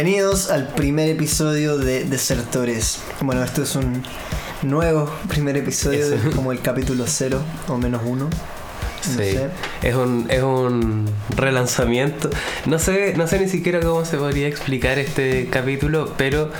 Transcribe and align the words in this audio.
Bienvenidos 0.00 0.48
al 0.52 0.68
primer 0.68 1.08
episodio 1.08 1.76
de 1.76 2.04
Desertores. 2.04 3.00
Bueno, 3.20 3.42
esto 3.42 3.64
es 3.64 3.74
un 3.74 4.04
nuevo 4.62 5.10
primer 5.28 5.56
episodio, 5.56 6.06
como 6.36 6.52
el 6.52 6.60
capítulo 6.60 7.02
0 7.08 7.42
o 7.66 7.76
menos 7.78 8.02
uno. 8.04 8.26
No 8.26 8.30
Sí, 9.02 9.32
sé. 9.32 9.48
es 9.82 9.96
un, 9.96 10.26
es 10.30 10.40
un 10.44 11.10
relanzamiento. 11.34 12.30
No 12.66 12.78
sé, 12.78 13.14
no 13.16 13.26
sé 13.26 13.40
ni 13.40 13.48
siquiera 13.48 13.80
cómo 13.80 14.04
se 14.04 14.18
podría 14.18 14.46
explicar 14.46 15.00
este 15.00 15.48
capítulo, 15.50 16.14
pero 16.16 16.52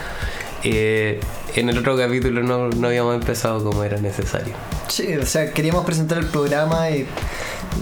eh, 0.64 1.20
en 1.54 1.68
el 1.68 1.78
otro 1.78 1.96
capítulo 1.96 2.42
no, 2.42 2.70
no 2.70 2.88
habíamos 2.88 3.14
empezado 3.14 3.62
como 3.62 3.84
era 3.84 3.98
necesario. 4.00 4.54
Sí, 4.88 5.14
o 5.16 5.24
sea, 5.24 5.52
queríamos 5.52 5.84
presentar 5.84 6.18
el 6.18 6.26
programa 6.26 6.90
y 6.90 7.06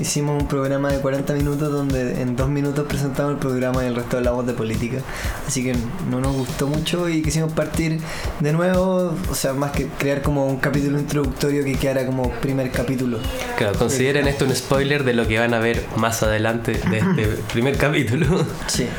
hicimos 0.00 0.40
un 0.42 0.48
programa 0.48 0.90
de 0.90 1.00
40 1.00 1.32
minutos 1.34 1.70
donde 1.72 2.20
en 2.20 2.36
dos 2.36 2.48
minutos 2.48 2.86
presentamos 2.86 3.32
el 3.32 3.38
programa 3.38 3.84
y 3.84 3.86
el 3.88 3.96
resto 3.96 4.18
hablamos 4.18 4.46
de 4.46 4.52
política. 4.52 4.98
Así 5.46 5.62
que 5.64 5.74
no 6.10 6.20
nos 6.20 6.34
gustó 6.34 6.66
mucho 6.66 7.08
y 7.08 7.22
quisimos 7.22 7.52
partir 7.52 8.00
de 8.40 8.52
nuevo, 8.52 9.14
o 9.30 9.34
sea, 9.34 9.52
más 9.52 9.72
que 9.72 9.86
crear 9.86 10.22
como 10.22 10.46
un 10.46 10.58
capítulo 10.58 10.98
introductorio 10.98 11.64
que 11.64 11.76
quedara 11.76 12.06
como 12.06 12.30
primer 12.30 12.70
capítulo. 12.70 13.18
Claro, 13.56 13.78
consideren 13.78 14.28
esto 14.28 14.44
un 14.44 14.54
spoiler 14.54 15.04
de 15.04 15.14
lo 15.14 15.26
que 15.26 15.38
van 15.38 15.54
a 15.54 15.58
ver 15.58 15.84
más 15.96 16.22
adelante 16.22 16.72
de 16.72 16.98
este 16.98 17.26
primer 17.52 17.76
capítulo. 17.76 18.44
Sí. 18.66 18.86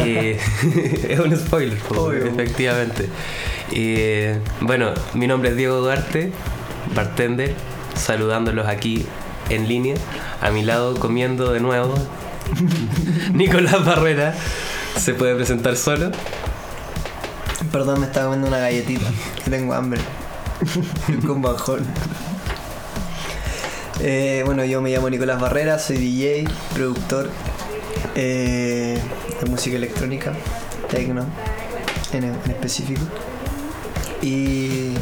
Eh, 0.00 0.38
es 1.08 1.18
un 1.18 1.36
spoiler, 1.36 1.76
po, 1.78 2.02
Obvio. 2.02 2.26
efectivamente. 2.26 3.08
Eh, 3.72 4.38
bueno, 4.60 4.92
mi 5.14 5.26
nombre 5.26 5.50
es 5.50 5.56
Diego 5.56 5.80
Duarte, 5.80 6.30
bartender, 6.94 7.54
saludándolos 7.96 8.68
aquí 8.68 9.06
en 9.50 9.68
línea. 9.68 9.96
A 10.40 10.50
mi 10.50 10.62
lado, 10.62 10.98
comiendo 10.98 11.52
de 11.52 11.60
nuevo, 11.60 11.94
Nicolás 13.32 13.84
Barrera. 13.84 14.34
Se 14.96 15.14
puede 15.14 15.34
presentar 15.34 15.76
solo. 15.76 16.10
Perdón, 17.72 18.00
me 18.00 18.06
estaba 18.06 18.26
comiendo 18.26 18.48
una 18.48 18.58
galletita, 18.58 19.06
tengo 19.48 19.74
hambre. 19.74 20.00
Con 21.26 21.42
bajón. 21.42 21.86
Eh, 24.00 24.42
bueno, 24.44 24.64
yo 24.64 24.80
me 24.80 24.90
llamo 24.90 25.10
Nicolás 25.10 25.40
Barrera, 25.40 25.78
soy 25.78 25.98
DJ, 25.98 26.44
productor 26.72 27.30
eh, 28.14 29.00
de 29.40 29.50
música 29.50 29.76
electrónica, 29.76 30.32
techno 30.88 31.26
en, 32.12 32.24
en 32.24 32.50
específico. 32.50 33.02
Y 34.22 34.94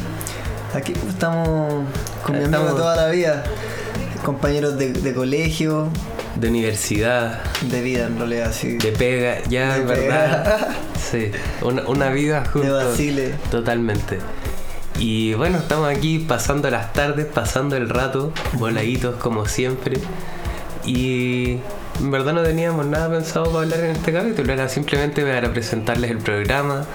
aquí 0.73 0.93
estamos 1.07 1.85
con 2.25 2.37
mi 2.37 2.43
amigo 2.43 2.73
toda 2.75 2.95
la 2.95 3.09
vida, 3.09 3.43
compañeros 4.19 4.77
de, 4.77 4.91
de 4.93 5.13
colegio, 5.13 5.89
De 6.35 6.49
universidad, 6.49 7.41
de 7.63 7.81
vida 7.81 8.07
en 8.07 8.17
realidad, 8.17 8.51
sí. 8.53 8.77
de 8.77 8.91
pega, 8.91 9.43
ya, 9.49 9.73
De 9.75 9.81
en 9.81 9.87
verdad. 9.87 10.43
pega. 10.43 10.75
Sí, 11.11 11.31
una, 11.61 11.83
una 11.87 12.09
vida 12.09 12.41
De 12.41 12.47
juntos. 12.49 12.83
Basile. 12.91 13.33
Totalmente. 13.49 14.19
Y 14.99 15.35
bueno, 15.35 15.59
estamos 15.59 15.87
aquí 15.89 16.19
pasando 16.19 16.69
las 16.69 16.91
tardes, 16.91 17.25
pasando 17.27 17.77
el 17.77 17.87
rato, 17.87 18.33
voladitos 18.53 19.15
como 19.15 19.45
siempre. 19.45 19.99
Y 20.85 21.59
en 21.99 22.11
verdad 22.11 22.33
no 22.33 22.43
teníamos 22.43 22.85
nada 22.85 23.09
pensado 23.09 23.45
para 23.51 23.63
hablar 23.63 23.79
en 23.81 23.91
este 23.91 24.11
capítulo, 24.11 24.51
era 24.53 24.67
simplemente 24.69 25.23
para 25.23 25.51
presentarles 25.53 26.11
el 26.11 26.17
programa, 26.17 26.85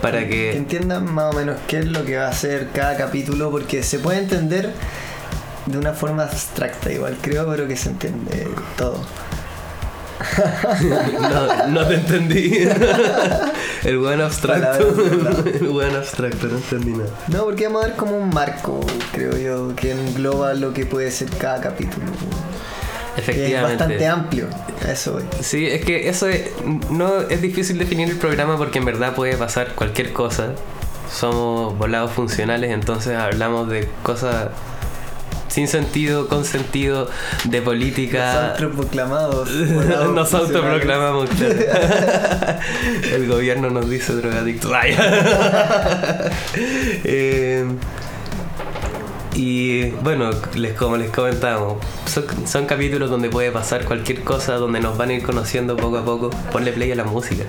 para 0.00 0.20
que 0.20 0.28
que... 0.28 0.56
entiendan 0.56 1.12
más 1.12 1.34
o 1.34 1.38
menos 1.38 1.56
qué 1.66 1.78
es 1.80 1.86
lo 1.86 2.04
que 2.04 2.16
va 2.16 2.26
a 2.26 2.30
hacer 2.30 2.68
cada 2.72 2.96
capítulo, 2.96 3.50
porque 3.50 3.82
se 3.82 3.98
puede 3.98 4.18
entender 4.18 4.72
de 5.66 5.78
una 5.78 5.92
forma 5.92 6.24
abstracta 6.24 6.92
igual, 6.92 7.16
creo, 7.20 7.48
pero 7.48 7.66
que 7.66 7.76
se 7.76 7.90
entiende 7.90 8.48
todo. 8.76 9.00
No, 11.20 11.66
no 11.68 11.86
te 11.86 11.94
entendí. 11.94 12.68
El 13.84 13.98
buen 13.98 14.20
abstracto. 14.20 14.88
El 15.44 15.68
buen 15.68 15.94
abstracto, 15.94 16.46
no 16.46 16.56
entendí 16.56 16.92
nada. 16.92 17.10
No, 17.28 17.44
porque 17.44 17.66
vamos 17.66 17.84
a 17.84 17.88
ver 17.88 17.96
como 17.96 18.16
un 18.16 18.30
marco, 18.30 18.80
creo 19.12 19.36
yo, 19.36 19.74
que 19.76 19.92
engloba 19.92 20.54
lo 20.54 20.72
que 20.72 20.86
puede 20.86 21.10
ser 21.10 21.30
cada 21.30 21.60
capítulo. 21.60 22.06
Que 23.14 23.20
es 23.20 23.28
Efectivamente. 23.28 23.76
bastante 23.76 24.06
amplio, 24.06 24.48
eso. 24.88 25.20
Sí, 25.40 25.66
es 25.66 25.84
que 25.84 26.08
eso 26.08 26.28
es, 26.28 26.50
no 26.90 27.20
es 27.20 27.40
difícil 27.40 27.78
definir 27.78 28.10
el 28.10 28.16
programa 28.16 28.56
porque 28.56 28.78
en 28.78 28.84
verdad 28.86 29.14
puede 29.14 29.36
pasar 29.36 29.74
cualquier 29.74 30.12
cosa. 30.12 30.52
Somos 31.12 31.76
volados 31.78 32.10
funcionales, 32.12 32.72
entonces 32.72 33.16
hablamos 33.16 33.68
de 33.68 33.88
cosas 34.02 34.48
sin 35.54 35.68
sentido, 35.68 36.26
con 36.26 36.44
sentido, 36.44 37.08
de 37.44 37.62
política. 37.62 38.50
autoproclamados. 38.50 39.48
Nos 40.12 40.34
autoproclamamos. 40.34 41.30
claro. 41.30 41.54
El 43.14 43.28
gobierno 43.28 43.70
nos 43.70 43.88
dice 43.88 44.14
drogadictos. 44.14 44.72
Ay. 44.74 44.96
Eh, 47.04 47.64
y 49.36 49.90
bueno, 50.02 50.30
les, 50.54 50.72
como 50.74 50.96
les 50.96 51.10
comentábamos, 51.10 51.78
son, 52.06 52.24
son 52.48 52.66
capítulos 52.66 53.08
donde 53.08 53.30
puede 53.30 53.52
pasar 53.52 53.84
cualquier 53.84 54.22
cosa, 54.24 54.54
donde 54.54 54.80
nos 54.80 54.96
van 54.96 55.10
a 55.10 55.12
ir 55.14 55.22
conociendo 55.22 55.76
poco 55.76 55.98
a 55.98 56.04
poco. 56.04 56.30
Ponle 56.50 56.72
play 56.72 56.90
a 56.90 56.96
la 56.96 57.04
música. 57.04 57.44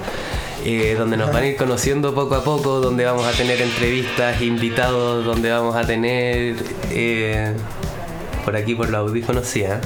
Eh, 0.64 0.96
donde 0.98 1.18
nos 1.18 1.32
van 1.32 1.44
a 1.44 1.48
ir 1.48 1.56
conociendo 1.56 2.14
poco 2.14 2.36
a 2.36 2.44
poco, 2.44 2.80
donde 2.82 3.04
vamos 3.06 3.26
a 3.26 3.32
tener 3.32 3.60
entrevistas, 3.62 4.42
invitados, 4.44 5.26
donde 5.26 5.50
vamos 5.52 5.76
a 5.76 5.86
tener. 5.88 6.56
eh, 6.92 7.54
por 8.46 8.56
aquí 8.56 8.76
por 8.76 8.90
los 8.90 9.00
audífonos, 9.00 9.46
sí, 9.48 9.64
¿eh? 9.64 9.80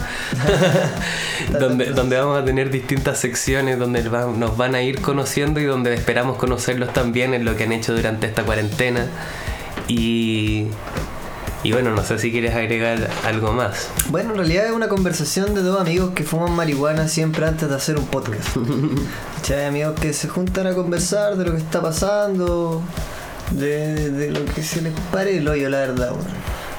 donde, 1.59 1.85
donde 1.85 2.19
vamos 2.19 2.37
a 2.37 2.45
tener 2.45 2.69
distintas 2.69 3.17
secciones 3.17 3.79
donde 3.79 4.03
nos 4.03 4.57
van 4.57 4.75
a 4.75 4.81
ir 4.83 5.01
conociendo 5.01 5.59
y 5.59 5.63
donde 5.63 5.93
esperamos 5.93 6.37
conocerlos 6.37 6.93
también 6.93 7.33
en 7.33 7.45
lo 7.45 7.55
que 7.55 7.63
han 7.63 7.71
hecho 7.71 7.95
durante 7.95 8.27
esta 8.27 8.43
cuarentena. 8.43 9.07
Y, 9.87 10.67
y 11.63 11.71
bueno, 11.71 11.91
no 11.91 12.03
sé 12.03 12.19
si 12.19 12.31
quieres 12.31 12.53
agregar 12.53 13.09
algo 13.25 13.53
más. 13.53 13.89
Bueno, 14.09 14.31
en 14.31 14.37
realidad 14.37 14.65
es 14.67 14.71
una 14.71 14.89
conversación 14.89 15.55
de 15.55 15.61
dos 15.61 15.79
amigos 15.79 16.11
que 16.13 16.23
fuman 16.23 16.51
marihuana 16.51 17.07
siempre 17.07 17.45
antes 17.45 17.69
de 17.69 17.75
hacer 17.75 17.97
un 17.97 18.05
podcast. 18.05 18.57
¿Cachai? 19.37 19.65
Amigos 19.65 19.99
que 19.99 20.13
se 20.13 20.27
juntan 20.27 20.67
a 20.67 20.73
conversar 20.73 21.37
de 21.37 21.45
lo 21.45 21.51
que 21.51 21.57
está 21.57 21.81
pasando, 21.81 22.83
de, 23.51 24.11
de 24.11 24.31
lo 24.31 24.45
que 24.45 24.61
se 24.63 24.81
les 24.81 24.93
pare 25.11 25.37
el 25.37 25.47
hoyo, 25.47 25.69
la 25.69 25.79
verdad. 25.79 26.11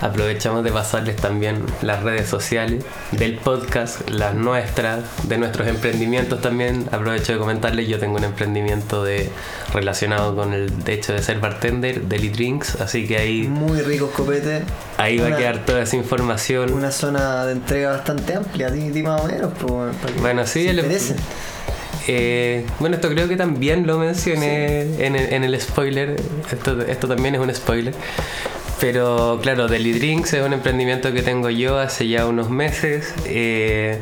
Aprovechamos 0.00 0.64
de 0.64 0.70
pasarles 0.72 1.16
también 1.16 1.64
las 1.82 2.02
redes 2.02 2.28
sociales 2.28 2.84
del 3.12 3.36
podcast, 3.36 4.08
las 4.08 4.34
nuestras, 4.34 5.04
de 5.28 5.36
nuestros 5.36 5.68
emprendimientos 5.68 6.40
también. 6.40 6.86
Aprovecho 6.90 7.32
de 7.32 7.38
comentarles, 7.38 7.86
yo 7.86 7.98
tengo 7.98 8.16
un 8.16 8.24
emprendimiento 8.24 9.04
de, 9.04 9.30
relacionado 9.74 10.34
con 10.34 10.54
el 10.54 10.72
hecho 10.86 11.12
de 11.12 11.22
ser 11.22 11.38
bartender, 11.38 12.02
Deli 12.02 12.30
Drinks, 12.30 12.80
así 12.80 13.06
que 13.06 13.18
ahí, 13.18 13.42
Muy 13.42 13.82
rico 13.82 14.10
copete. 14.10 14.62
ahí 14.96 15.18
va 15.18 15.28
a 15.28 15.36
quedar 15.36 15.64
toda 15.64 15.82
esa 15.82 15.96
información. 15.96 16.72
Una 16.72 16.90
zona 16.90 17.44
de 17.46 17.52
entrega 17.52 17.90
bastante 17.90 18.34
amplia, 18.34 18.70
di 18.70 19.02
más 19.02 19.20
o 19.20 19.26
menos. 19.26 19.52
que 19.54 20.20
Bueno, 20.20 20.46
sí, 20.46 20.66
el-. 20.66 20.84
Eh, 22.08 22.66
bueno, 22.78 22.96
esto 22.96 23.08
creo 23.08 23.28
que 23.28 23.36
también 23.36 23.86
lo 23.86 23.98
mencioné 23.98 25.04
en, 25.04 25.14
el, 25.14 25.32
en 25.32 25.44
el 25.44 25.60
spoiler. 25.60 26.16
Esto, 26.50 26.80
esto 26.82 27.06
también 27.06 27.34
es 27.34 27.40
un 27.40 27.54
spoiler. 27.54 27.94
Pero 28.80 29.38
claro, 29.42 29.68
Deli 29.68 29.92
Drinks 29.92 30.32
es 30.32 30.44
un 30.44 30.52
emprendimiento 30.54 31.12
que 31.12 31.22
tengo 31.22 31.50
yo 31.50 31.78
hace 31.78 32.08
ya 32.08 32.26
unos 32.26 32.48
meses. 32.50 33.12
Eh, 33.26 34.00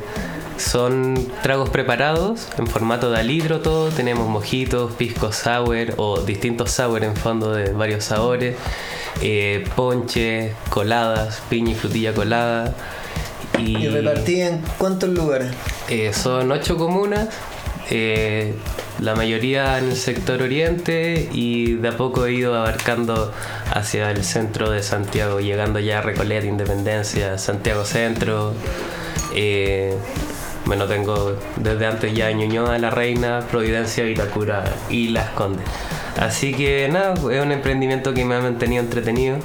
son 0.57 1.27
tragos 1.43 1.71
preparados 1.71 2.49
en 2.59 2.67
formato 2.69 3.11
de 3.11 3.25
litro 3.25 3.61
todo. 3.61 3.89
Tenemos 3.91 4.29
mojitos, 4.29 4.93
pisco 4.93 5.33
sour 5.33 5.95
o 5.97 6.21
distintos 6.21 6.71
sour 6.71 7.03
en 7.03 7.17
fondo 7.17 7.53
de 7.53 7.73
varios 7.73 8.05
sabores. 8.05 8.57
Eh, 9.21 9.65
ponches, 9.75 10.53
coladas, 10.71 11.43
piña 11.51 11.73
y 11.73 11.75
frutilla 11.75 12.13
colada. 12.15 12.75
Y, 13.59 13.79
Y 13.79 13.89
repartí 13.89 14.41
en 14.41 14.61
cuántos 14.79 15.11
lugares. 15.11 15.51
eh, 15.89 16.13
son 16.13 16.53
ocho 16.53 16.77
comunas, 16.77 17.29
eh, 17.91 18.55
la 19.01 19.15
mayoría 19.15 19.79
en 19.79 19.87
el 19.87 19.97
sector 19.97 20.43
oriente 20.43 21.29
y 21.33 21.75
de 21.75 21.89
a 21.89 21.97
poco 21.97 22.27
he 22.27 22.33
ido 22.33 22.57
abarcando 22.57 23.33
hacia 23.73 24.11
el 24.11 24.25
centro 24.25 24.71
de 24.71 24.83
Santiago, 24.83 25.41
llegando 25.41 25.79
ya 25.79 25.99
a 25.99 26.03
Recoleta, 26.03 26.47
Independencia, 26.47 27.39
Santiago 27.39 27.85
Centro. 27.85 28.55
eh, 29.35 29.97
bueno, 30.65 30.87
tengo 30.87 31.39
desde 31.57 31.87
antes 31.87 32.13
ya 32.13 32.31
Ñuñoa, 32.31 32.79
La 32.79 32.91
Reina, 32.91 33.41
Providencia, 33.51 34.05
Vitacura 34.05 34.65
y 34.91 35.09
Las 35.09 35.31
Condes. 35.31 35.65
Así 36.21 36.53
que 36.53 36.89
nada, 36.91 37.15
es 37.15 37.43
un 37.43 37.53
emprendimiento 37.53 38.13
que 38.13 38.25
me 38.25 38.35
ha 38.35 38.41
mantenido 38.41 38.83
entretenido. 38.83 39.39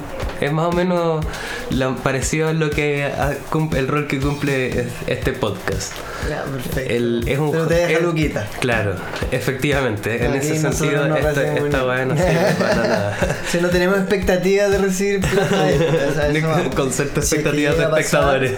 Es 0.44 0.52
más 0.52 0.66
o 0.66 0.72
menos 0.72 1.24
lo, 1.70 1.96
parecido 1.96 2.48
a 2.48 2.52
lo 2.52 2.70
que 2.70 3.04
a- 3.04 3.34
el 3.76 3.88
rol 3.88 4.06
que 4.06 4.18
cumple 4.20 4.80
es- 4.80 4.86
este 5.06 5.32
podcast. 5.32 5.92
Ya, 6.28 6.42
perfecto. 6.44 6.80
El- 6.80 7.24
es 7.26 7.38
un 7.38 7.50
Pero 7.52 7.66
te 7.66 7.74
deja 7.74 7.92
es- 7.98 8.02
Luquita. 8.02 8.48
Claro, 8.60 8.96
efectivamente. 9.30 10.24
en 10.24 10.34
ese 10.34 10.58
sentido, 10.58 11.06
no 11.08 11.16
esta, 11.16 11.54
esta 11.56 11.86
weá 11.86 12.04
no 12.04 12.16
sirve 12.16 12.54
para 12.58 12.74
nada. 12.74 13.18
Si 13.50 13.60
no 13.60 13.68
tenemos 13.68 13.98
expectativas 13.98 14.70
de 14.70 14.78
recibir 14.78 15.20
plata 15.20 15.64
o 16.10 16.14
sea, 16.14 16.28
eso 16.32 16.48
vamos. 16.48 16.74
Con 16.74 16.92
cierta 16.92 17.22
Si 17.22 17.36
es 17.36 17.42
que 17.42 17.48
expectativa 17.48 17.72
de 17.72 17.86
pasar- 17.88 18.44
espectadores. 18.44 18.52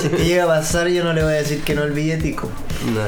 Si 0.00 0.06
es 0.08 0.12
que 0.12 0.24
llega 0.24 0.44
a 0.44 0.48
pasar, 0.48 0.88
yo 0.88 1.04
no 1.04 1.12
le 1.12 1.22
voy 1.22 1.32
a 1.32 1.36
decir 1.36 1.62
que 1.62 1.74
no 1.74 1.82
el 1.84 1.92
billetico. 1.92 2.50
No. 2.94 3.00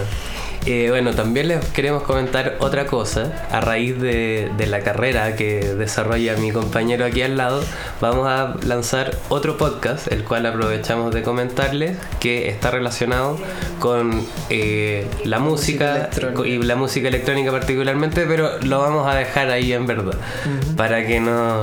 Eh, 0.67 0.87
bueno, 0.89 1.13
también 1.13 1.49
les 1.49 1.65
queremos 1.67 2.05
comentar 2.05 2.57
otra 2.61 2.87
cosa. 2.87 3.47
A 3.51 3.61
raíz 3.61 4.01
de, 4.01 4.51
de, 4.57 4.67
la 4.67 4.81
carrera 4.81 5.37
que 5.37 5.75
desarrolla 5.75 6.37
mi 6.37 6.53
compañero 6.53 7.05
aquí 7.05 7.21
al 7.23 7.37
lado, 7.37 7.63
vamos 8.01 8.27
a 8.27 8.55
lanzar 8.65 9.15
otro 9.29 9.59
podcast, 9.59 10.11
el 10.11 10.25
cual 10.25 10.47
aprovechamos 10.47 11.13
de 11.15 11.23
comentarles, 11.23 11.99
que 12.19 12.49
está 12.49 12.71
relacionado 12.71 13.39
con 13.79 14.27
eh, 14.49 15.07
la 15.25 15.39
música, 15.39 16.09
música 16.11 16.47
y 16.47 16.59
la 16.63 16.77
música 16.77 17.09
electrónica 17.09 17.51
particularmente, 17.51 18.25
pero 18.27 18.59
lo 18.63 18.81
vamos 18.81 19.07
a 19.07 19.15
dejar 19.17 19.51
ahí 19.51 19.73
en 19.73 19.87
verdad, 19.87 20.15
uh 20.15 20.49
-huh. 20.49 20.77
para 20.77 21.07
que 21.07 21.21
no... 21.21 21.61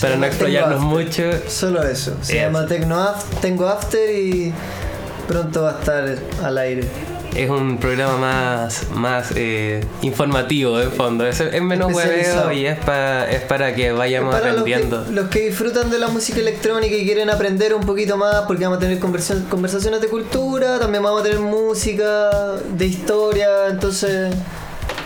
para 0.00 0.16
no 0.16 0.26
explayarnos 0.26 0.80
mucho. 0.80 1.22
Solo 1.46 1.84
eso. 1.84 2.16
Se 2.22 2.34
llama 2.36 2.66
Tecno 2.66 2.98
After, 2.98 3.38
Tengo 3.40 3.68
After 3.68 4.10
y 4.10 4.52
pronto 5.28 5.62
va 5.62 5.70
a 5.70 5.78
estar 5.78 6.16
al 6.42 6.58
aire 6.58 7.13
es 7.34 7.50
un 7.50 7.78
programa 7.78 8.16
más, 8.16 8.90
más 8.90 9.32
eh, 9.36 9.84
informativo 10.02 10.80
en 10.80 10.92
fondo. 10.92 11.26
Es, 11.26 11.40
es 11.40 11.62
menos 11.62 11.92
hueveo 11.92 12.52
y 12.52 12.66
es, 12.66 12.78
pa, 12.78 13.28
es 13.28 13.42
para 13.42 13.74
que 13.74 13.92
vayamos 13.92 14.34
para 14.34 14.50
aprendiendo. 14.50 14.98
Los 14.98 15.06
que, 15.06 15.12
los 15.12 15.28
que, 15.30 15.40
disfrutan 15.46 15.90
de 15.90 15.98
la 15.98 16.08
música 16.08 16.40
electrónica 16.40 16.94
y 16.94 17.04
quieren 17.04 17.30
aprender 17.30 17.74
un 17.74 17.84
poquito 17.84 18.16
más, 18.16 18.42
porque 18.46 18.64
vamos 18.64 18.78
a 18.78 18.80
tener 18.80 18.98
conversaciones 18.98 20.00
de 20.00 20.08
cultura, 20.08 20.78
también 20.78 21.02
vamos 21.02 21.20
a 21.20 21.24
tener 21.24 21.40
música, 21.40 22.30
de 22.76 22.86
historia, 22.86 23.68
entonces 23.68 24.34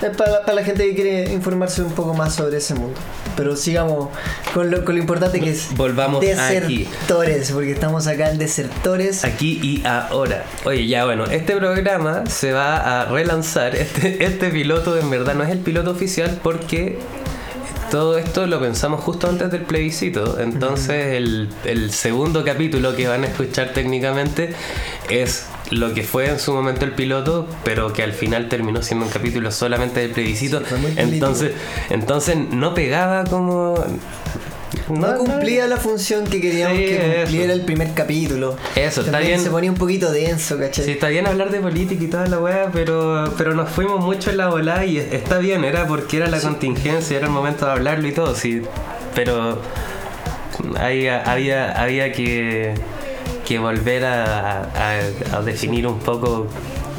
es 0.03 0.17
para, 0.17 0.41
para 0.43 0.55
la 0.55 0.65
gente 0.65 0.87
que 0.87 0.95
quiere 0.95 1.33
informarse 1.33 1.83
un 1.83 1.93
poco 1.93 2.15
más 2.15 2.35
sobre 2.35 2.59
ese 2.59 2.75
mundo. 2.75 2.99
Pero 3.37 3.56
sigamos 3.56 4.09
con 4.55 4.71
lo, 4.71 4.85
con 4.85 4.95
lo 4.95 5.00
importante 5.00 5.41
que 5.41 5.50
es 5.50 5.75
Volvamos 5.77 6.21
desertores, 6.21 7.45
aquí. 7.45 7.53
porque 7.53 7.73
estamos 7.73 8.06
acá 8.06 8.31
en 8.31 8.39
desertores. 8.39 9.25
Aquí 9.25 9.61
y 9.62 9.87
ahora. 9.87 10.45
Oye, 10.65 10.87
ya 10.87 11.05
bueno, 11.05 11.25
este 11.25 11.56
programa 11.56 12.25
se 12.27 12.53
va 12.53 13.00
a 13.00 13.05
relanzar. 13.06 13.75
Este, 13.77 14.25
este 14.25 14.50
piloto 14.50 14.99
en 14.99 15.11
verdad 15.11 15.35
no 15.35 15.45
es 15.45 15.50
el 15.50 15.59
piloto 15.59 15.91
oficial 15.91 16.41
porque 16.43 16.99
todo 17.91 18.19
esto 18.19 18.47
lo 18.47 18.61
pensamos 18.61 19.00
justo 19.00 19.29
antes 19.29 19.50
del 19.50 19.62
plebiscito. 19.62 20.39
Entonces, 20.41 21.15
el, 21.15 21.49
el, 21.65 21.91
segundo 21.91 22.45
capítulo 22.45 22.95
que 22.95 23.09
van 23.09 23.25
a 23.25 23.29
escuchar 23.29 23.73
técnicamente 23.73 24.53
es 25.09 25.47
lo 25.70 25.93
que 25.94 26.03
fue 26.03 26.29
en 26.29 26.38
su 26.38 26.53
momento 26.53 26.85
el 26.85 26.93
piloto, 26.93 27.47
pero 27.65 27.93
que 27.93 28.03
al 28.03 28.12
final 28.12 28.49
terminó 28.49 28.82
siendo 28.82 29.06
un 29.06 29.11
capítulo 29.12 29.50
solamente 29.50 30.00
del 30.00 30.11
plebiscito. 30.11 30.61
Sí, 30.61 30.75
entonces, 30.97 31.53
entonces 31.91 32.37
no 32.37 32.75
pegaba 32.75 33.25
como. 33.25 33.75
No, 34.88 35.12
no 35.12 35.19
cumplía 35.19 35.65
no. 35.65 35.70
la 35.70 35.76
función 35.76 36.25
que 36.25 36.41
queríamos 36.41 36.76
Sí, 36.79 36.85
que 36.87 36.97
cumpliera 36.97 37.53
eso. 37.53 37.61
el 37.61 37.65
primer 37.67 37.93
capítulo. 37.93 38.56
Eso, 38.75 39.03
está 39.03 39.19
bien. 39.19 39.41
Se 39.41 39.50
ponía 39.50 39.70
un 39.70 39.76
poquito 39.76 40.11
denso, 40.11 40.59
¿cachai? 40.59 40.85
Sí, 40.85 40.91
está 40.93 41.09
bien 41.09 41.26
hablar 41.26 41.50
de 41.50 41.61
política 41.61 42.03
y 42.03 42.06
toda 42.06 42.26
la 42.26 42.38
weá, 42.38 42.71
pero, 42.73 43.32
pero 43.37 43.55
nos 43.55 43.69
fuimos 43.69 44.03
mucho 44.03 44.31
en 44.31 44.38
la 44.38 44.49
volada 44.49 44.85
y 44.87 44.97
está 44.99 45.38
bien, 45.38 45.64
era 45.64 45.87
porque 45.87 46.17
era 46.19 46.29
la 46.29 46.41
contingencia, 46.41 47.17
era 47.19 47.26
el 47.26 47.32
momento 47.32 47.67
de 47.67 47.73
hablarlo 47.73 48.09
y 48.09 48.12
todo, 48.12 48.35
sí. 48.35 48.62
Pero 49.14 49.61
había, 50.79 51.23
había, 51.31 51.73
había 51.81 52.12
que, 52.12 52.75
que 53.49 53.59
volver 53.59 54.05
a, 54.05 55.41
definir 55.43 55.87
un 55.87 55.99
poco 56.00 56.47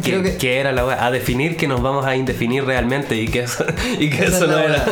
Creo 0.04 0.24
que- 0.24 0.60
era 0.60 0.72
la 0.72 0.86
weá, 0.86 1.06
a 1.06 1.12
definir 1.12 1.56
que 1.58 1.68
nos 1.68 1.82
vamos 1.82 2.06
a 2.06 2.16
indefinir 2.16 2.66
realmente 2.66 3.16
y 3.16 3.28
que 3.28 3.42
eso, 3.42 3.64
y 4.00 4.10
que 4.10 4.26
eso 4.26 4.46
es 4.46 4.50
no 4.52 4.58
era. 4.60 4.86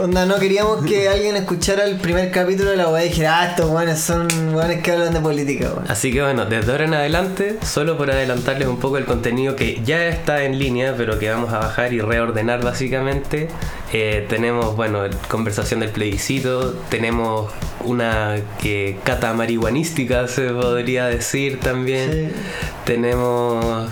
Onda, 0.00 0.26
no 0.26 0.36
queríamos 0.36 0.84
que 0.84 1.08
alguien 1.14 1.36
escuchara 1.36 1.84
el 1.84 1.96
primer 1.96 2.30
capítulo 2.30 2.70
de 2.70 2.76
la 2.76 2.88
weá 2.88 3.04
y 3.04 3.08
dijera, 3.08 3.40
ah, 3.40 3.46
estos 3.50 3.70
weones 3.70 4.00
son 4.00 4.26
weones 4.54 4.82
que 4.82 4.92
hablan 4.92 5.14
de 5.14 5.20
política, 5.20 5.70
weón. 5.74 5.84
Así 5.90 6.12
que 6.12 6.22
bueno, 6.22 6.44
desde 6.46 6.70
ahora 6.72 6.84
en 6.84 6.94
adelante, 6.94 7.58
solo 7.64 7.96
por 7.96 8.10
adelantarles 8.10 8.68
un 8.68 8.78
poco 8.78 8.98
el 8.98 9.04
contenido 9.04 9.56
que 9.56 9.80
ya 9.84 10.06
está 10.06 10.44
en 10.44 10.58
línea, 10.58 10.94
pero 10.96 11.18
que 11.18 11.30
vamos 11.30 11.52
a 11.52 11.58
bajar 11.58 11.92
y 11.92 12.00
reordenar 12.00 12.62
básicamente, 12.62 13.48
eh, 13.92 14.26
tenemos, 14.28 14.76
bueno, 14.76 15.02
conversación 15.28 15.80
del 15.80 15.90
plebiscito, 15.90 16.72
tenemos 16.88 17.50
una 17.84 18.36
eh, 18.64 18.96
cata 19.04 19.32
marihuanística, 19.34 20.26
se 20.28 20.48
podría 20.50 21.06
decir 21.06 21.60
también, 21.60 22.10
Sí. 22.32 22.40
tenemos... 22.84 23.88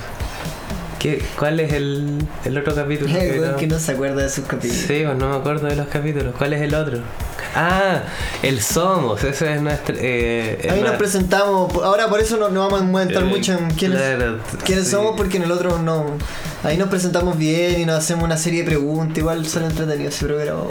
¿Qué, 1.03 1.21
¿Cuál 1.37 1.59
es 1.59 1.73
el, 1.73 2.19
el 2.45 2.59
otro 2.59 2.75
capítulo? 2.77 3.11
El 3.19 3.33
que 3.33 3.39
no- 3.41 3.57
que 3.57 3.67
no 3.67 3.79
se 3.81 3.91
acuerda 3.93 4.23
de 4.23 4.31
sus 4.31 4.45
capítulos. 4.47 4.85
Sí, 4.87 5.03
pues 5.05 5.19
no 5.19 5.31
me 5.31 5.37
acuerdo 5.37 5.67
de 5.67 5.75
los 5.75 5.89
capítulos. 5.89 6.33
¿Cuál 6.39 6.53
es 6.53 6.63
el 6.63 6.75
otro? 6.77 6.99
Ah, 7.57 8.03
el 8.43 8.61
Somos, 8.63 9.23
ese 9.25 9.55
es 9.57 9.61
nuestro... 9.61 9.95
Eh, 9.99 10.69
Ahí 10.71 10.81
nos 10.81 10.95
presentamos, 10.97 11.75
ahora 11.83 12.09
por 12.09 12.21
eso 12.21 12.37
no, 12.39 12.49
no 12.49 12.71
vamos 12.71 12.99
a 13.01 13.03
entrar 13.03 13.25
Eh, 13.25 13.27
mucho 13.27 13.53
en 13.53 13.69
quiénes, 13.73 13.99
claro, 13.99 14.39
quiénes 14.65 14.85
sí. 14.87 14.91
somos, 14.93 15.15
porque 15.17 15.37
en 15.39 15.43
el 15.43 15.53
otro 15.53 15.79
no. 15.79 16.07
Ahí 16.63 16.79
nos 16.79 16.89
presentamos 16.89 17.37
bien 17.37 17.81
y 17.81 17.85
nos 17.85 17.97
hacemos 17.99 18.25
una 18.25 18.37
serie 18.39 18.61
de 18.61 18.67
preguntas, 18.67 19.19
igual 19.19 19.45
son 19.47 19.65
entretenidos 19.65 20.15
ese 20.15 20.25
programa. 20.27 20.63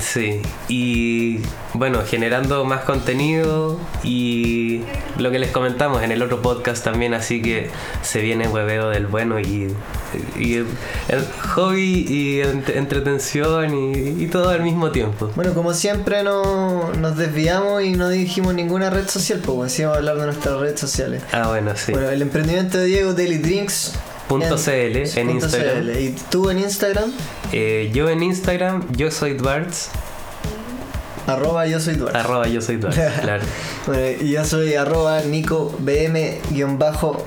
Sí, 0.00 0.40
y 0.68 1.40
bueno, 1.78 2.02
generando 2.06 2.64
más 2.64 2.82
contenido 2.82 3.78
y 4.02 4.80
lo 5.18 5.30
que 5.30 5.38
les 5.38 5.50
comentamos 5.50 6.02
en 6.02 6.12
el 6.12 6.22
otro 6.22 6.42
podcast 6.42 6.84
también, 6.84 7.14
así 7.14 7.42
que 7.42 7.70
se 8.02 8.20
viene 8.20 8.48
hueveo 8.48 8.88
del 8.90 9.06
bueno 9.06 9.40
y, 9.40 9.74
y 10.38 10.54
el 10.54 10.66
hobby 11.54 12.06
y 12.08 12.40
ent- 12.42 12.74
entretención 12.74 13.74
y, 13.74 14.24
y 14.24 14.26
todo 14.28 14.50
al 14.50 14.62
mismo 14.62 14.90
tiempo. 14.90 15.30
Bueno, 15.36 15.54
como 15.54 15.72
siempre 15.74 16.22
no, 16.22 16.92
nos 16.94 17.16
desviamos 17.16 17.82
y 17.82 17.92
no 17.92 18.08
dijimos 18.08 18.54
ninguna 18.54 18.90
red 18.90 19.08
social, 19.08 19.40
pues 19.44 19.56
bueno, 19.56 19.70
sí 19.70 19.82
vamos 19.82 19.96
a 19.96 19.98
hablar 19.98 20.16
de 20.18 20.26
nuestras 20.26 20.58
redes 20.60 20.80
sociales. 20.80 21.22
Ah, 21.32 21.48
bueno, 21.48 21.72
sí. 21.76 21.92
Bueno, 21.92 22.08
el 22.10 22.22
emprendimiento 22.22 22.78
de 22.78 22.86
Diego, 22.86 23.12
Daily 23.14 23.38
Drinks. 23.38 23.92
Punto 24.28 24.56
CL 24.56 24.72
en 24.96 25.28
punto 25.28 25.44
Instagram. 25.46 25.84
CL. 25.86 26.00
¿Y 26.00 26.16
tú 26.30 26.50
en 26.50 26.58
Instagram? 26.58 27.12
Eh, 27.52 27.90
yo 27.94 28.08
en 28.10 28.24
Instagram, 28.24 28.84
yo 28.96 29.12
soy 29.12 29.34
Dwarts, 29.34 29.90
Arroba 31.26 31.66
yo 31.66 31.80
soy 31.80 31.94
Duarte. 31.96 32.18
arroba 32.18 32.46
yo 32.46 32.60
soy 32.60 32.76
Dwarts, 32.76 32.98
claro. 33.22 33.42
Bueno, 33.86 34.22
y 34.22 34.30
yo 34.30 34.44
soy 34.44 34.74
arroba 34.74 35.20
Nico 35.22 35.74
BM-DJ. 35.80 37.22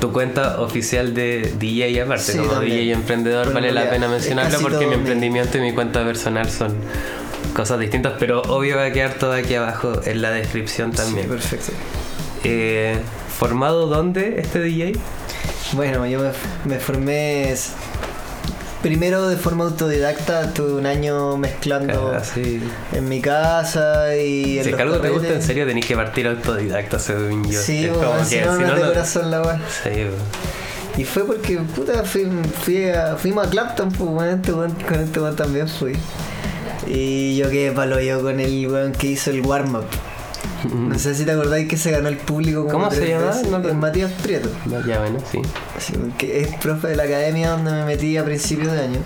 Tu 0.00 0.12
cuenta 0.12 0.60
oficial 0.60 1.14
de 1.14 1.54
DJ 1.58 2.02
aparte, 2.02 2.32
Sí, 2.32 2.38
como 2.38 2.50
también. 2.52 2.78
DJ 2.80 2.92
emprendedor, 2.92 3.52
vale 3.52 3.72
la 3.72 3.88
pena 3.88 4.08
casi 4.08 4.62
porque 4.62 4.78
mi 4.80 4.86
mi- 4.86 4.94
emprendimiento 4.94 5.58
y 5.58 5.60
mi 5.60 5.72
cuenta 5.72 6.04
personal 6.04 6.50
son 6.50 6.74
cosas 7.54 7.78
distintas, 7.78 8.14
pero 8.18 8.42
obvio 8.42 8.76
va 8.76 8.86
a 8.86 8.92
quedar 8.92 9.14
todo 9.14 9.32
aquí 9.32 9.54
abajo 9.54 10.00
en 10.04 10.20
la 10.20 10.30
descripción 10.32 10.90
Sí, 10.92 10.96
también. 10.98 11.28
perfecto. 11.28 11.72
Eh, 12.44 12.98
¿Formado 13.38 13.86
dónde 13.86 14.40
este 14.40 14.60
DJ? 14.60 14.92
Bueno, 15.72 16.06
yo 16.06 16.20
me, 16.20 16.30
me 16.64 16.78
formé 16.78 17.54
primero 18.82 19.28
de 19.28 19.36
forma 19.36 19.64
autodidacta, 19.64 20.52
tuve 20.54 20.74
un 20.74 20.86
año 20.86 21.36
mezclando 21.36 22.12
Ah, 22.16 22.22
sí. 22.22 22.60
en 22.92 23.08
mi 23.08 23.20
casa 23.20 24.16
y 24.16 24.58
en 24.58 24.64
Si 24.64 24.70
los 24.70 24.80
algo 24.80 24.98
te 24.98 25.10
gusta 25.10 25.28
en 25.34 25.42
serio, 25.42 25.66
tenés 25.66 25.86
que 25.86 25.96
partir 25.96 26.26
autodidacta, 26.26 26.98
según 26.98 27.44
yo. 27.50 27.60
Sí, 27.60 27.84
es 27.86 27.92
como 27.92 28.24
si 28.24 28.36
que 28.38 28.44
no, 28.44 28.56
si 28.56 28.62
no 28.62 28.76
corazón 28.76 29.30
la 29.30 29.42
weá. 29.42 29.60
Sí, 29.82 29.90
weón. 29.90 30.12
Y 30.98 31.04
fue 31.04 31.24
porque, 31.24 31.58
puta, 31.58 32.04
fui, 32.04 32.26
fui 32.62 32.88
a- 32.88 33.16
fuimos 33.16 33.46
a 33.46 33.50
Clapton, 33.50 33.90
pues, 33.92 34.34
este 34.34 34.52
con 34.52 35.00
este 35.00 35.20
weón 35.20 35.36
también 35.36 35.68
fui. 35.68 35.92
Y 36.86 37.36
yo 37.36 37.50
quedé 37.50 37.72
palo 37.72 38.00
yo 38.00 38.22
con 38.22 38.38
el 38.40 38.66
weón 38.68 38.92
que 38.92 39.08
hizo 39.08 39.30
el 39.30 39.40
warm-up. 39.42 39.84
No 40.74 40.98
sé 40.98 41.14
si 41.14 41.24
te 41.24 41.32
acordáis 41.32 41.68
que 41.68 41.76
se 41.76 41.90
ganó 41.90 42.08
el 42.08 42.16
público 42.16 42.62
como 42.66 42.72
¿Cómo 42.84 42.90
se 42.90 43.08
llama? 43.08 43.32
No 43.50 43.60
te- 43.60 43.72
Matías 43.74 44.10
Prieto. 44.22 44.48
Ya, 44.86 44.98
bueno, 45.00 45.18
sí. 45.30 45.40
Sí, 45.78 45.94
que 46.18 46.40
es 46.40 46.54
profe 46.56 46.88
de 46.88 46.96
la 46.96 47.04
academia 47.04 47.50
donde 47.50 47.72
me 47.72 47.84
metí 47.84 48.16
a 48.16 48.24
principios 48.24 48.72
de 48.72 48.80
año. 48.80 48.98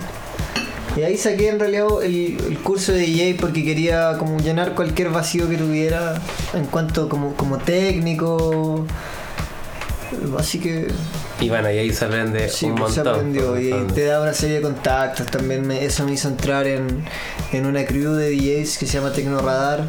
Y 0.97 1.03
ahí 1.03 1.17
saqué 1.17 1.49
en 1.49 1.59
realidad 1.59 1.87
el, 2.03 2.37
el 2.49 2.57
curso 2.59 2.91
de 2.91 2.99
DJ 2.99 3.37
porque 3.39 3.63
quería 3.63 4.17
como 4.17 4.39
llenar 4.39 4.75
cualquier 4.75 5.09
vacío 5.09 5.47
que 5.47 5.55
tuviera 5.57 6.19
en 6.53 6.65
cuanto 6.65 7.07
como, 7.07 7.33
como 7.35 7.57
técnico. 7.59 8.85
Así 10.37 10.59
que 10.59 10.87
Y 11.39 11.47
bueno, 11.47 11.71
y 11.71 11.77
ahí 11.77 11.93
se 11.93 12.03
aprende 12.05 12.49
sí, 12.49 12.65
un 12.65 12.75
pues, 12.75 12.93
se 12.93 12.99
montón. 13.03 13.15
aprendió 13.15 13.51
pues, 13.51 13.63
y 13.63 13.93
te 13.93 14.03
da 14.05 14.21
una 14.21 14.33
serie 14.33 14.57
de 14.57 14.61
contactos. 14.61 15.27
También 15.27 15.65
me- 15.65 15.83
eso 15.85 16.03
me 16.05 16.11
hizo 16.13 16.27
entrar 16.27 16.67
en, 16.67 17.03
en 17.53 17.65
una 17.65 17.85
crew 17.85 18.11
de 18.13 18.29
DJs 18.31 18.77
que 18.77 18.85
se 18.85 18.93
llama 18.97 19.13
Tecnoradar. 19.13 19.85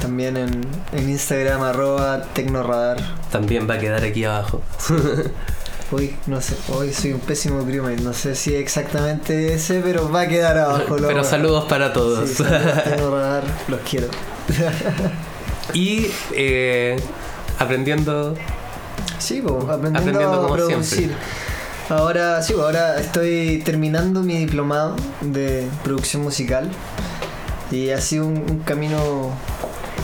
También 0.00 0.36
en, 0.36 0.60
en 0.92 1.10
Instagram 1.10 1.62
arroba 1.62 2.22
Tecnoradar. 2.34 2.98
También 3.32 3.68
va 3.68 3.74
a 3.74 3.78
quedar 3.78 4.04
aquí 4.04 4.24
abajo. 4.24 4.62
Hoy, 5.92 6.14
no 6.28 6.40
sé, 6.40 6.54
hoy 6.68 6.92
soy 6.92 7.14
un 7.14 7.18
pésimo 7.18 7.64
crewmate, 7.64 8.00
no 8.02 8.12
sé 8.12 8.36
si 8.36 8.54
exactamente 8.54 9.54
ese, 9.54 9.80
pero 9.80 10.08
va 10.08 10.20
a 10.20 10.28
quedar 10.28 10.56
abajo. 10.56 10.96
Pero 11.00 11.24
saludos 11.24 11.64
para 11.64 11.92
todos. 11.92 12.28
Sí, 12.28 12.36
saludos, 12.36 12.84
tengo 12.84 13.10
radar, 13.10 13.42
los 13.66 13.80
quiero. 13.80 14.06
y 15.74 16.06
eh, 16.32 16.96
aprendiendo 17.58 18.36
Sí, 19.18 19.42
pues, 19.42 19.64
aprendiendo, 19.68 19.98
Aprendiendo 19.98 20.42
a 20.46 20.52
producir. 20.52 20.84
siempre. 20.84 21.16
Ahora, 21.88 22.40
sí, 22.40 22.52
ahora 22.52 23.00
estoy 23.00 23.60
terminando 23.64 24.22
mi 24.22 24.36
diplomado 24.38 24.94
de 25.22 25.66
producción 25.82 26.22
musical 26.22 26.70
y 27.70 27.90
ha 27.90 28.00
sido 28.00 28.26
un, 28.26 28.36
un 28.38 28.58
camino 28.60 29.30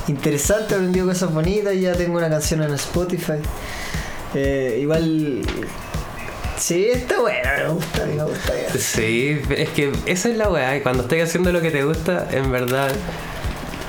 interesante, 0.09 0.75
he 0.75 0.77
aprendido 0.77 1.07
cosas 1.07 1.33
bonitas, 1.33 1.75
ya 1.75 1.95
tengo 1.95 2.19
una 2.19 2.29
canción 2.29 2.63
en 2.63 2.73
Spotify. 2.75 3.35
Eh, 4.35 4.79
igual 4.81 5.43
Sí, 6.59 6.89
está 6.91 7.21
bueno, 7.21 7.49
me 7.59 7.69
gusta, 7.75 8.07
me 8.07 8.25
gusta. 8.25 8.53
ya. 8.55 8.79
Sí, 8.79 9.41
es 9.51 9.69
que 9.71 9.93
esa 10.07 10.29
es 10.31 10.37
la 10.37 10.49
weá. 10.49 10.77
y 10.77 10.81
Cuando 10.81 11.03
estás 11.03 11.21
haciendo 11.23 11.53
lo 11.53 11.61
que 11.61 11.71
te 11.71 11.85
gusta, 11.85 12.29
en 12.31 12.51
verdad, 12.51 12.91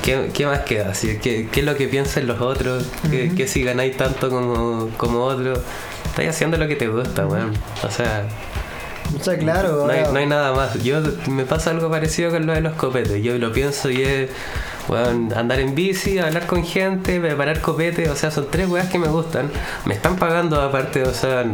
¿qué, 0.03 0.29
qué 0.33 0.45
más 0.45 0.59
queda? 0.61 0.91
¿qué, 1.21 1.47
¿Qué 1.49 1.59
es 1.59 1.65
lo 1.65 1.75
que 1.75 1.87
piensan 1.87 2.27
los 2.27 2.41
otros? 2.41 2.85
¿Qué, 3.09 3.31
qué 3.35 3.47
si 3.47 3.63
ganáis 3.63 3.95
tanto 3.95 4.29
como, 4.29 4.89
como 4.97 5.23
otros? 5.23 5.59
Estás 6.07 6.27
haciendo 6.27 6.57
lo 6.57 6.67
que 6.67 6.75
te 6.75 6.87
gusta, 6.89 7.25
weón. 7.25 7.53
O 7.83 7.89
sea, 7.91 8.25
O 9.19 9.23
sea, 9.23 9.37
claro, 9.37 9.85
no 9.85 9.91
hay, 9.91 9.99
ahora- 9.99 10.11
no 10.11 10.19
hay 10.19 10.25
nada 10.27 10.53
más. 10.53 10.81
Yo 10.83 11.01
me 11.29 11.45
pasa 11.45 11.71
algo 11.71 11.89
parecido 11.89 12.31
con 12.31 12.45
lo 12.45 12.53
de 12.53 12.61
los 12.61 12.73
copetes. 12.73 13.21
Yo 13.23 13.37
lo 13.37 13.51
pienso 13.51 13.89
y 13.89 14.01
es 14.03 14.29
andar 15.35 15.59
en 15.59 15.75
bici, 15.75 16.17
hablar 16.19 16.45
con 16.47 16.63
gente, 16.63 17.19
preparar 17.19 17.59
copete. 17.61 18.09
O 18.09 18.15
sea, 18.15 18.31
son 18.31 18.47
tres 18.49 18.69
weas 18.69 18.87
que 18.89 18.97
me 18.99 19.07
gustan. 19.07 19.49
Me 19.85 19.93
están 19.93 20.15
pagando 20.17 20.61
aparte, 20.61 21.03
o 21.03 21.13
sea, 21.13 21.45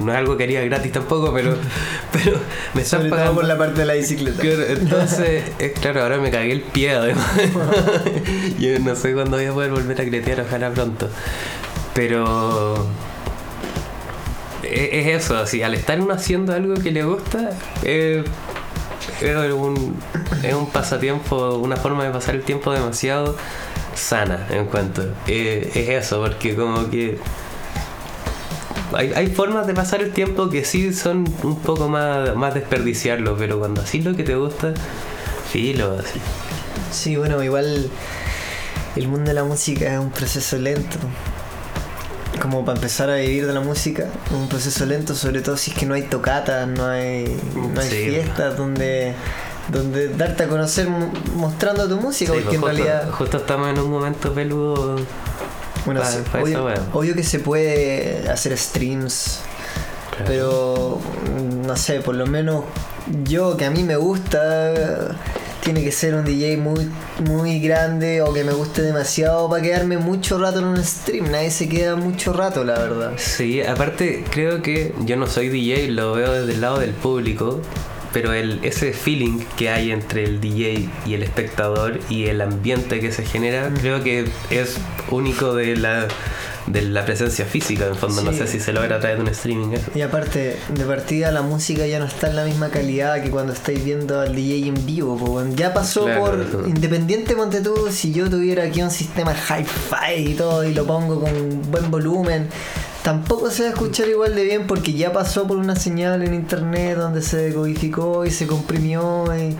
no 0.00 0.12
es 0.12 0.18
algo 0.18 0.36
que 0.36 0.44
haría 0.44 0.64
gratis 0.64 0.92
tampoco, 0.92 1.32
pero, 1.32 1.54
pero 2.12 2.38
me 2.74 2.82
están 2.82 3.00
sobre 3.00 3.10
pagando. 3.10 3.34
por 3.34 3.44
la 3.44 3.56
parte 3.58 3.80
de 3.80 3.86
la 3.86 3.94
bicicleta. 3.94 4.42
Entonces, 4.42 5.44
es 5.58 5.72
claro, 5.78 6.02
ahora 6.02 6.18
me 6.18 6.30
cagué 6.30 6.52
el 6.52 6.62
pie 6.62 6.92
además. 6.94 7.26
Yo 8.58 8.78
no 8.80 8.96
sé 8.96 9.12
cuándo 9.14 9.36
voy 9.36 9.46
a 9.46 9.52
poder 9.52 9.70
volver 9.70 10.00
a 10.00 10.04
cletear, 10.04 10.40
ojalá 10.40 10.70
pronto. 10.70 11.08
Pero 11.94 12.86
es, 14.70 15.06
es 15.06 15.24
eso, 15.24 15.36
así, 15.36 15.62
al 15.62 15.74
estar 15.74 16.00
uno 16.00 16.14
haciendo 16.14 16.52
algo 16.52 16.74
que 16.74 16.90
le 16.90 17.04
gusta, 17.04 17.50
es, 17.82 18.24
un, 19.52 19.96
es 20.42 20.54
un 20.54 20.70
pasatiempo, 20.70 21.56
una 21.56 21.76
forma 21.76 22.04
de 22.04 22.10
pasar 22.10 22.34
el 22.34 22.42
tiempo 22.42 22.72
demasiado 22.72 23.36
sana, 23.94 24.46
en 24.50 24.66
cuanto. 24.66 25.02
Eh, 25.26 25.70
es 25.74 25.88
eso, 26.04 26.20
porque 26.20 26.54
como 26.54 26.88
que 26.90 27.18
hay, 28.92 29.12
hay 29.14 29.26
formas 29.28 29.66
de 29.66 29.74
pasar 29.74 30.02
el 30.02 30.12
tiempo 30.12 30.48
que 30.48 30.64
sí 30.64 30.92
son 30.92 31.24
un 31.42 31.58
poco 31.60 31.88
más, 31.88 32.34
más 32.36 32.54
desperdiciarlo, 32.54 33.36
pero 33.36 33.58
cuando 33.58 33.82
así 33.82 34.00
lo 34.00 34.16
que 34.16 34.24
te 34.24 34.34
gusta, 34.34 34.74
filo, 35.50 35.98
así. 35.98 36.20
Sí, 36.90 37.16
bueno, 37.16 37.42
igual 37.42 37.90
el 38.96 39.08
mundo 39.08 39.28
de 39.28 39.34
la 39.34 39.44
música 39.44 39.92
es 39.92 39.98
un 39.98 40.10
proceso 40.10 40.56
lento. 40.58 40.98
Como 42.50 42.64
para 42.64 42.76
empezar 42.78 43.10
a 43.10 43.16
vivir 43.16 43.46
de 43.46 43.52
la 43.52 43.60
música, 43.60 44.04
es 44.26 44.32
un 44.32 44.48
proceso 44.48 44.86
lento, 44.86 45.14
sobre 45.14 45.42
todo 45.42 45.56
si 45.58 45.70
es 45.72 45.76
que 45.76 45.84
no 45.84 45.92
hay 45.94 46.02
tocatas, 46.04 46.66
no 46.66 46.86
hay, 46.86 47.36
no 47.54 47.78
hay 47.78 47.88
Sí. 47.90 47.96
fiestas 48.08 48.56
donde, 48.56 49.12
donde 49.70 50.08
darte 50.08 50.44
a 50.44 50.48
conocer 50.48 50.88
mo- 50.88 51.12
mostrando 51.34 51.86
tu 51.86 52.00
música, 52.00 52.32
Sí, 52.32 52.38
porque 52.40 52.54
en 52.56 52.60
pues 52.62 52.72
justo, 52.72 52.84
realidad, 52.88 53.10
justo 53.12 53.36
estamos 53.36 53.68
en 53.68 53.78
un 53.80 53.90
momento 53.90 54.32
peludo. 54.32 54.96
bueno, 55.84 56.00
sí, 56.06 56.18
obvio, 56.94 57.14
que 57.14 57.22
se 57.22 57.38
puede 57.40 58.26
hacer 58.30 58.56
streams, 58.56 59.40
pero 60.26 60.98
no 61.66 61.76
sé, 61.76 62.00
por 62.00 62.14
lo 62.14 62.26
menos 62.26 62.64
yo 63.24 63.58
que 63.58 63.66
a 63.66 63.70
mí 63.70 63.84
me 63.84 63.96
gusta, 63.96 64.72
tiene 65.68 65.84
que 65.84 65.92
ser 65.92 66.14
un 66.14 66.24
DJ 66.24 66.56
muy, 66.56 66.88
muy 67.26 67.60
grande 67.60 68.22
o 68.22 68.32
que 68.32 68.42
me 68.42 68.52
guste 68.52 68.80
demasiado 68.80 69.50
para 69.50 69.62
quedarme 69.62 69.98
mucho 69.98 70.38
rato 70.38 70.60
en 70.60 70.64
un 70.64 70.82
stream. 70.82 71.30
Nadie 71.30 71.50
se 71.50 71.68
queda 71.68 71.94
mucho 71.94 72.32
rato, 72.32 72.64
la 72.64 72.78
verdad. 72.78 73.12
Sí, 73.18 73.60
aparte 73.60 74.24
creo 74.30 74.62
que 74.62 74.94
yo 75.04 75.16
no 75.18 75.26
soy 75.26 75.50
DJ, 75.50 75.90
lo 75.90 76.14
veo 76.14 76.32
desde 76.32 76.54
el 76.54 76.62
lado 76.62 76.78
del 76.78 76.92
público, 76.92 77.60
pero 78.20 78.32
el, 78.32 78.58
ese 78.64 78.92
feeling 78.92 79.38
que 79.56 79.70
hay 79.70 79.92
entre 79.92 80.24
el 80.24 80.40
DJ 80.40 80.88
y 81.06 81.14
el 81.14 81.22
espectador 81.22 82.00
y 82.10 82.24
el 82.26 82.40
ambiente 82.40 82.98
que 82.98 83.12
se 83.12 83.24
genera, 83.24 83.70
creo 83.80 84.02
que 84.02 84.24
es 84.50 84.76
único 85.10 85.54
de 85.54 85.76
la, 85.76 86.08
de 86.66 86.82
la 86.82 87.04
presencia 87.04 87.44
física, 87.44 87.86
en 87.86 87.94
fondo. 87.94 88.22
No 88.22 88.32
sé 88.32 88.48
si 88.48 88.58
se 88.58 88.72
logra 88.72 88.96
a 88.96 88.98
través 88.98 89.18
de 89.18 89.22
un 89.22 89.28
streaming. 89.28 89.72
eso. 89.74 89.90
Y 89.94 90.00
aparte, 90.00 90.56
de 90.68 90.84
partida 90.84 91.30
la 91.30 91.42
música 91.42 91.86
ya 91.86 92.00
no 92.00 92.06
está 92.06 92.28
en 92.28 92.34
la 92.36 92.44
misma 92.44 92.70
calidad 92.70 93.22
que 93.22 93.30
cuando 93.30 93.52
estáis 93.52 93.84
viendo 93.84 94.20
al 94.20 94.34
DJ 94.34 94.66
en 94.66 94.84
vivo. 94.84 95.16
po. 95.16 95.44
Ya 95.54 95.72
pasó 95.72 96.04
Claro, 96.06 96.20
por 96.20 96.40
eso. 96.40 96.66
independiente, 96.66 97.36
ponte 97.36 97.60
tú, 97.60 97.88
si 97.92 98.12
yo 98.12 98.28
tuviera 98.28 98.64
aquí 98.64 98.82
un 98.82 98.90
sistema 98.90 99.32
hi-fi 99.32 100.30
y 100.30 100.34
todo 100.34 100.64
y 100.64 100.74
lo 100.74 100.84
pongo 100.84 101.20
con 101.20 101.62
buen 101.70 101.88
volumen, 101.88 102.48
tampoco 103.02 103.50
se 103.50 103.62
va 103.62 103.68
a 103.68 103.72
escuchar 103.72 104.08
igual 104.08 104.34
de 104.34 104.44
bien 104.44 104.66
porque 104.66 104.92
ya 104.92 105.12
pasó 105.12 105.46
por 105.46 105.56
una 105.56 105.76
señal 105.76 106.22
en 106.22 106.34
internet 106.34 106.96
donde 106.98 107.22
se 107.22 107.36
decodificó 107.38 108.24
y 108.26 108.30
se 108.30 108.46
comprimió 108.46 109.24
y 109.36 109.56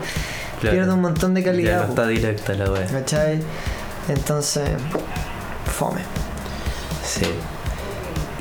Claro. 0.60 0.74
pierde 0.76 0.92
un 0.92 1.00
montón 1.02 1.34
de 1.34 1.42
Ya 1.42 1.50
calidad. 1.50 1.80
no 1.80 1.84
po, 1.86 1.90
está 1.92 2.06
directa 2.08 2.54
la 2.54 2.70
wea. 2.72 2.86
¿Cachai? 2.86 3.40
Entonces, 4.08 4.68
fome. 5.66 6.00
Sí. 7.04 7.26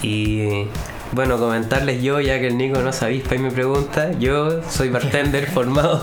Y 0.02 0.68
bueno, 1.12 1.38
comentarles 1.38 2.02
yo, 2.02 2.20
ya 2.20 2.40
que 2.40 2.48
el 2.48 2.58
Nico 2.58 2.80
no 2.80 2.92
se 2.92 3.06
avispa 3.06 3.36
y 3.36 3.40
me 3.40 3.52
pregunta, 3.52 4.12
yo 4.20 4.62
soy 4.70 4.90
bartender 4.90 5.48
formado 5.52 6.02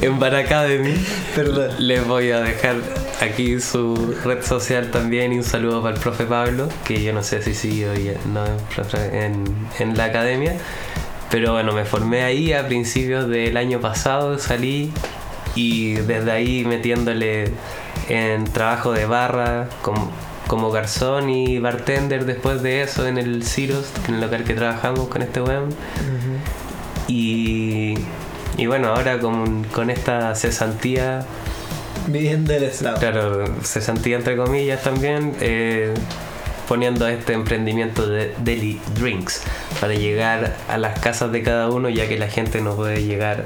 en 0.00 0.18
Bar 0.18 0.34
Academy. 0.34 0.94
Perdón. 1.34 1.70
Les 1.78 2.06
voy 2.06 2.30
a 2.30 2.40
dejar 2.40 2.76
aquí 3.20 3.60
su 3.60 4.14
red 4.24 4.44
social 4.44 4.90
también 4.90 5.32
y 5.32 5.38
un 5.38 5.44
saludo 5.44 5.82
para 5.82 5.94
el 5.94 6.00
profe 6.00 6.24
Pablo, 6.24 6.68
que 6.84 7.02
yo 7.02 7.12
no 7.12 7.22
sé 7.22 7.42
si 7.42 7.54
sigue 7.54 7.88
hoy 7.88 8.12
no, 8.32 8.44
en, 9.12 9.44
en 9.78 9.96
la 9.96 10.04
academia. 10.04 10.56
Pero 11.30 11.52
bueno, 11.52 11.72
me 11.72 11.84
formé 11.84 12.22
ahí 12.22 12.52
a 12.52 12.66
principios 12.66 13.28
del 13.28 13.56
año 13.56 13.80
pasado, 13.80 14.38
salí 14.38 14.90
y 15.54 15.94
desde 15.94 16.30
ahí 16.30 16.64
metiéndole 16.64 17.52
en 18.08 18.44
trabajo 18.44 18.92
de 18.92 19.04
barra 19.06 19.68
como, 19.82 20.10
como 20.48 20.72
garzón 20.72 21.30
y 21.30 21.60
bartender 21.60 22.24
después 22.24 22.62
de 22.62 22.82
eso 22.82 23.06
en 23.06 23.18
el 23.18 23.44
Ciros, 23.44 23.86
en 24.08 24.14
el 24.14 24.20
local 24.20 24.42
que 24.42 24.54
trabajamos 24.54 25.06
con 25.08 25.22
este 25.22 25.40
weón. 25.40 25.68
Y, 27.06 27.94
y 28.56 28.66
bueno, 28.66 28.88
ahora 28.88 29.20
con, 29.20 29.64
con 29.64 29.90
esta 29.90 30.34
cesantía 30.34 31.24
Viviendo 32.08 32.54
el 32.54 32.64
estado. 32.64 32.98
Claro, 32.98 33.44
cesantía 33.62 34.16
entre 34.16 34.36
comillas 34.36 34.82
también, 34.82 35.36
eh, 35.40 35.92
poniendo 36.66 37.06
este 37.06 37.34
emprendimiento 37.34 38.06
de 38.06 38.34
Deli 38.38 38.80
Drinks 38.94 39.42
para 39.78 39.92
llegar 39.92 40.56
a 40.68 40.78
las 40.78 40.98
casas 41.00 41.32
de 41.32 41.42
cada 41.42 41.68
uno, 41.68 41.90
ya 41.90 42.08
que 42.08 42.18
la 42.18 42.28
gente 42.28 42.62
no 42.62 42.76
puede 42.76 43.04
llegar 43.04 43.44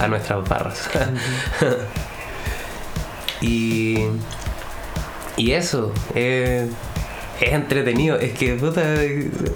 a 0.00 0.08
nuestras 0.08 0.48
barras. 0.48 0.88
y, 3.42 4.06
y 5.38 5.52
eso, 5.52 5.92
eh, 6.14 6.68
es 7.40 7.52
entretenido. 7.52 8.18
Es 8.18 8.32
que, 8.32 8.54
puta, 8.54 8.82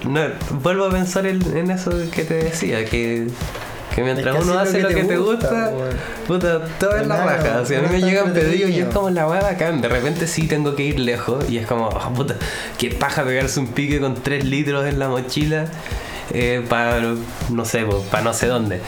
no, 0.07 0.21
vuelvo 0.61 0.85
a 0.85 0.91
pensar 0.91 1.25
en, 1.27 1.41
en 1.55 1.69
eso 1.69 1.91
que 2.11 2.23
te 2.23 2.35
decía, 2.35 2.85
que, 2.85 3.27
que 3.93 4.01
mientras 4.01 4.35
Es 4.35 4.41
que 4.43 4.49
uno 4.49 4.59
hace 4.59 4.81
lo 4.81 4.89
que 4.89 5.03
te 5.03 5.17
gusta, 5.17 5.71
weón. 5.73 5.95
puta, 6.25 6.65
todo 6.79 6.95
es 6.95 7.05
la 7.05 7.25
raja. 7.25 7.59
O 7.61 7.65
sea, 7.65 7.79
a 7.79 7.81
mí 7.81 7.89
me 7.91 8.01
llegan 8.01 8.33
pedidos 8.33 8.71
y 8.71 8.79
es 8.79 8.87
como 8.87 9.09
la 9.09 9.27
hueá 9.27 9.41
bacán. 9.41 9.81
De 9.81 9.89
repente 9.89 10.25
sí 10.25 10.47
tengo 10.47 10.75
que 10.75 10.83
ir 10.83 10.99
lejos 10.99 11.49
y 11.49 11.57
es 11.57 11.67
como, 11.67 11.89
ah, 11.89 12.11
puta, 12.15 12.35
qué 12.77 12.89
paja 12.89 13.23
pegarse 13.23 13.59
un 13.59 13.67
pique 13.67 13.99
con 13.99 14.15
3 14.15 14.45
litros 14.45 14.87
en 14.87 14.99
la 14.99 15.09
mochila 15.09 15.65
para, 16.69 17.01
no 17.49 17.65
sé, 17.65 17.85
para 18.09 18.23
no 18.23 18.33
sé 18.33 18.47
dónde. 18.47 18.79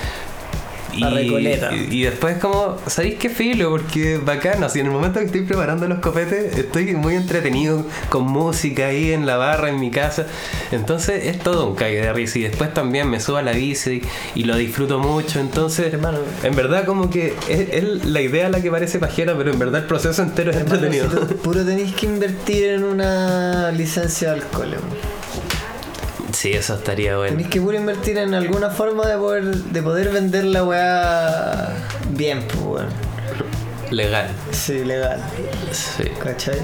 Pa' 1.02 1.10
Recoleta. 1.10 1.72
y, 1.76 1.88
y 2.00 2.04
después 2.04 2.38
como, 2.38 2.78
¿sabéis 2.88 3.16
qué 3.16 3.30
filo? 3.30 3.70
Porque 3.70 4.18
bacán, 4.18 4.64
así 4.64 4.80
en 4.80 4.88
el 4.88 4.92
momento 4.92 5.20
que 5.20 5.26
estoy 5.26 5.42
preparando 5.42 5.88
los 5.88 6.00
copetes 6.00 6.58
estoy 6.58 6.94
muy 6.96 7.16
entretenido 7.16 7.86
con 8.10 8.24
música 8.24 8.88
ahí 8.88 9.12
en 9.12 9.26
la 9.26 9.38
barra 9.38 9.70
en 9.70 9.80
mi 9.80 9.92
casa. 9.92 10.26
Entonces 10.72 11.26
es 11.26 11.40
todo 11.40 11.68
un 11.68 11.76
cague 11.76 12.02
de 12.02 12.14
risa 12.14 12.40
y 12.40 12.44
después 12.44 12.74
también 12.74 13.10
me 13.10 13.20
subo 13.20 13.38
a 13.38 13.42
la 13.42 13.52
bici 13.52 14.02
y 14.36 14.44
lo 14.44 14.56
disfruto 14.58 15.00
mucho. 15.00 15.40
Entonces, 15.40 15.94
Hermano. 15.94 16.20
en 16.44 16.56
verdad 16.56 16.86
como 16.86 17.10
que 17.10 17.34
es, 17.50 17.70
es 17.72 18.06
la 18.06 18.22
idea 18.22 18.50
la 18.50 18.62
que 18.62 18.72
parece 18.72 19.00
pajera, 19.00 19.36
pero 19.38 19.52
en 19.52 19.60
verdad 19.60 19.82
el 19.82 19.88
proceso 19.88 20.22
entero 20.22 20.52
es 20.52 20.58
Hermano, 20.58 20.86
entretenido. 20.86 21.28
si 21.28 21.34
puro 21.36 21.64
tenéis 21.66 21.94
que 21.96 22.06
invertir 22.06 22.66
en 22.72 22.84
una 22.84 23.72
licencia 23.72 24.30
de 24.30 24.34
alcohol. 24.42 24.76
Sí, 26.36 26.52
eso 26.52 26.76
estaría 26.76 27.16
bueno. 27.16 27.32
Tenéis 27.32 27.50
que 27.50 27.62
puro 27.62 27.78
invertir 27.78 28.18
en 28.18 28.34
alguna 28.34 28.70
forma 28.70 29.08
de 29.08 29.16
poder, 29.18 29.56
de 29.56 29.82
poder 29.82 30.10
vender 30.10 30.44
la 30.44 30.66
weá 30.66 31.70
bien, 32.10 32.44
pues 32.46 32.60
weón. 32.62 32.88
Legal. 33.90 34.28
Sí, 34.52 34.84
legal. 34.84 35.24
Sí. 35.72 36.04
¿Cachai? 36.20 36.60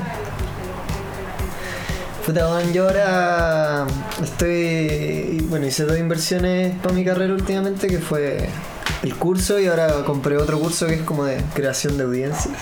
Puta, 2.26 2.62
yo 2.74 2.88
ahora 2.88 3.88
estoy. 4.22 5.46
Bueno, 5.48 5.66
hice 5.66 5.86
dos 5.86 5.98
inversiones 5.98 6.76
para 6.82 6.94
mi 6.94 7.06
carrera 7.06 7.34
últimamente, 7.34 7.88
que 7.88 8.00
fue 8.00 8.50
el 9.04 9.16
curso 9.16 9.58
y 9.58 9.68
ahora 9.68 10.04
compré 10.06 10.36
otro 10.36 10.60
curso 10.60 10.86
que 10.88 10.96
es 10.96 11.02
como 11.02 11.24
de 11.24 11.42
creación 11.54 11.98
de 11.98 12.04
audiencias. 12.04 12.58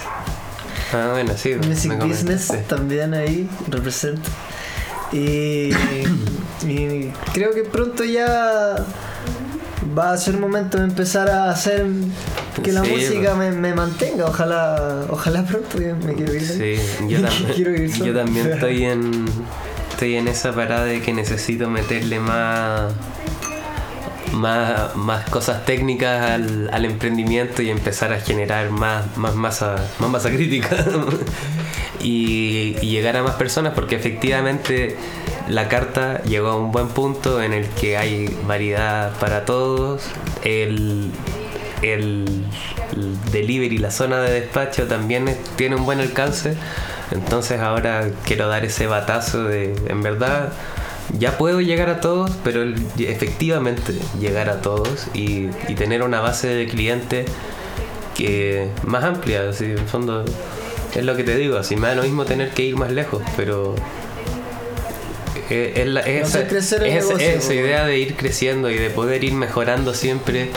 Ah, 0.94 1.10
bueno, 1.14 1.34
sí. 1.36 1.56
Music 1.56 1.98
Business 1.98 2.52
también 2.68 3.16
ahí 3.16 3.50
representa. 3.68 4.30
Y, 5.12 5.72
y 6.68 7.12
creo 7.34 7.52
que 7.54 7.64
pronto 7.64 8.04
ya 8.04 8.76
va 9.98 10.12
a 10.14 10.18
ser 10.18 10.38
momento 10.38 10.78
de 10.78 10.84
empezar 10.86 11.30
a 11.30 11.50
hacer 11.50 11.86
que 12.64 12.72
la 12.72 12.84
Sí, 12.84 12.92
música 12.92 13.34
pues. 13.36 13.38
me, 13.38 13.52
me 13.52 13.74
mantenga. 13.74 14.26
Ojalá, 14.26 15.06
ojalá 15.10 15.44
pronto 15.44 15.78
me 16.06 16.14
quiero 16.14 16.34
ir. 16.34 16.46
Sí, 16.46 16.76
yo, 17.08 17.20
tam- 17.22 17.54
Quiero 17.56 17.74
ir 17.76 17.92
yo 17.92 18.14
también 18.14 18.48
estoy 18.54 18.84
en 18.86 19.26
estoy 19.92 20.16
en 20.16 20.28
esa 20.30 20.54
parada 20.54 20.86
de 20.86 21.02
que 21.02 21.12
necesito 21.14 21.70
meterle 21.70 22.20
más 22.20 22.94
más, 24.34 24.96
más 24.96 25.30
cosas 25.30 25.66
técnicas 25.66 26.32
al, 26.32 26.70
al 26.72 26.86
emprendimiento 26.86 27.62
y 27.62 27.70
empezar 27.70 28.14
a 28.14 28.20
generar 28.20 28.70
más, 28.70 29.18
más, 29.18 29.36
masa, 29.36 29.76
más 30.00 30.10
masa 30.10 30.30
crítica 30.30 30.86
y, 32.00 32.74
llegar 32.76 33.18
a 33.18 33.24
más 33.24 33.36
personas 33.36 33.74
porque 33.74 33.96
efectivamente 33.96 34.98
la 35.48 35.68
carta 35.68 36.22
llegó 36.24 36.50
a 36.50 36.56
un 36.56 36.72
buen 36.72 36.90
punto 36.90 37.42
en 37.42 37.54
el 37.54 37.68
que 37.70 37.98
hay 37.98 38.36
variedad 38.46 39.12
para 39.20 39.46
todos. 39.46 40.04
El, 40.44 41.12
el, 41.82 42.46
el 42.96 43.32
delivery, 43.32 43.78
la 43.78 43.92
zona 43.92 44.22
de 44.22 44.42
despacho 44.42 44.88
también 44.88 45.38
tiene 45.56 45.76
un 45.76 45.86
buen 45.86 46.00
alcance. 46.00 46.56
Entonces 47.12 47.60
ahora 47.60 48.10
quiero 48.26 48.48
dar 48.48 48.66
ese 48.66 48.86
batazo 48.86 49.44
de, 49.46 49.76
en 49.88 50.04
verdad, 50.04 50.54
ya 51.18 51.38
puedo 51.38 51.60
llegar 51.62 51.90
a 51.90 52.00
todos, 52.02 52.32
pero 52.44 52.64
efectivamente 53.00 53.94
llegar 54.20 54.50
a 54.50 54.62
todos 54.62 55.08
y, 55.14 55.48
y 55.68 55.76
tener 55.76 56.04
una 56.04 56.20
base 56.22 56.48
de 56.48 56.68
clientes 56.68 57.26
que 58.16 58.70
más 58.84 59.04
amplia, 59.04 59.50
así, 59.50 59.66
en 59.66 59.88
fondo 59.88 60.24
es 60.96 61.04
lo 61.04 61.16
que 61.16 61.24
te 61.24 61.36
digo, 61.38 61.58
así 61.58 61.76
me 61.76 61.88
da 61.88 61.96
lo 61.96 62.04
mismo 62.04 62.26
tener 62.26 62.50
que 62.52 62.64
ir 62.64 62.76
más 62.76 62.92
lejos, 62.92 63.22
pero 63.38 63.76
es, 65.50 65.88
la- 65.88 66.02
es 66.02 66.28
Hacer 66.28 66.42
esa, 66.42 66.50
crecer 66.50 66.84
el 66.84 66.98
es- 66.98 67.06
negocio, 67.08 67.28
esa 67.28 67.48
po. 67.48 67.54
idea 67.54 67.86
de 67.86 67.98
ir 67.98 68.16
creciendo 68.16 68.70
y 68.70 68.78
de 68.78 68.90
poder 68.92 69.24
ir 69.24 69.34
mejorando 69.34 69.94
siempre 69.94 70.50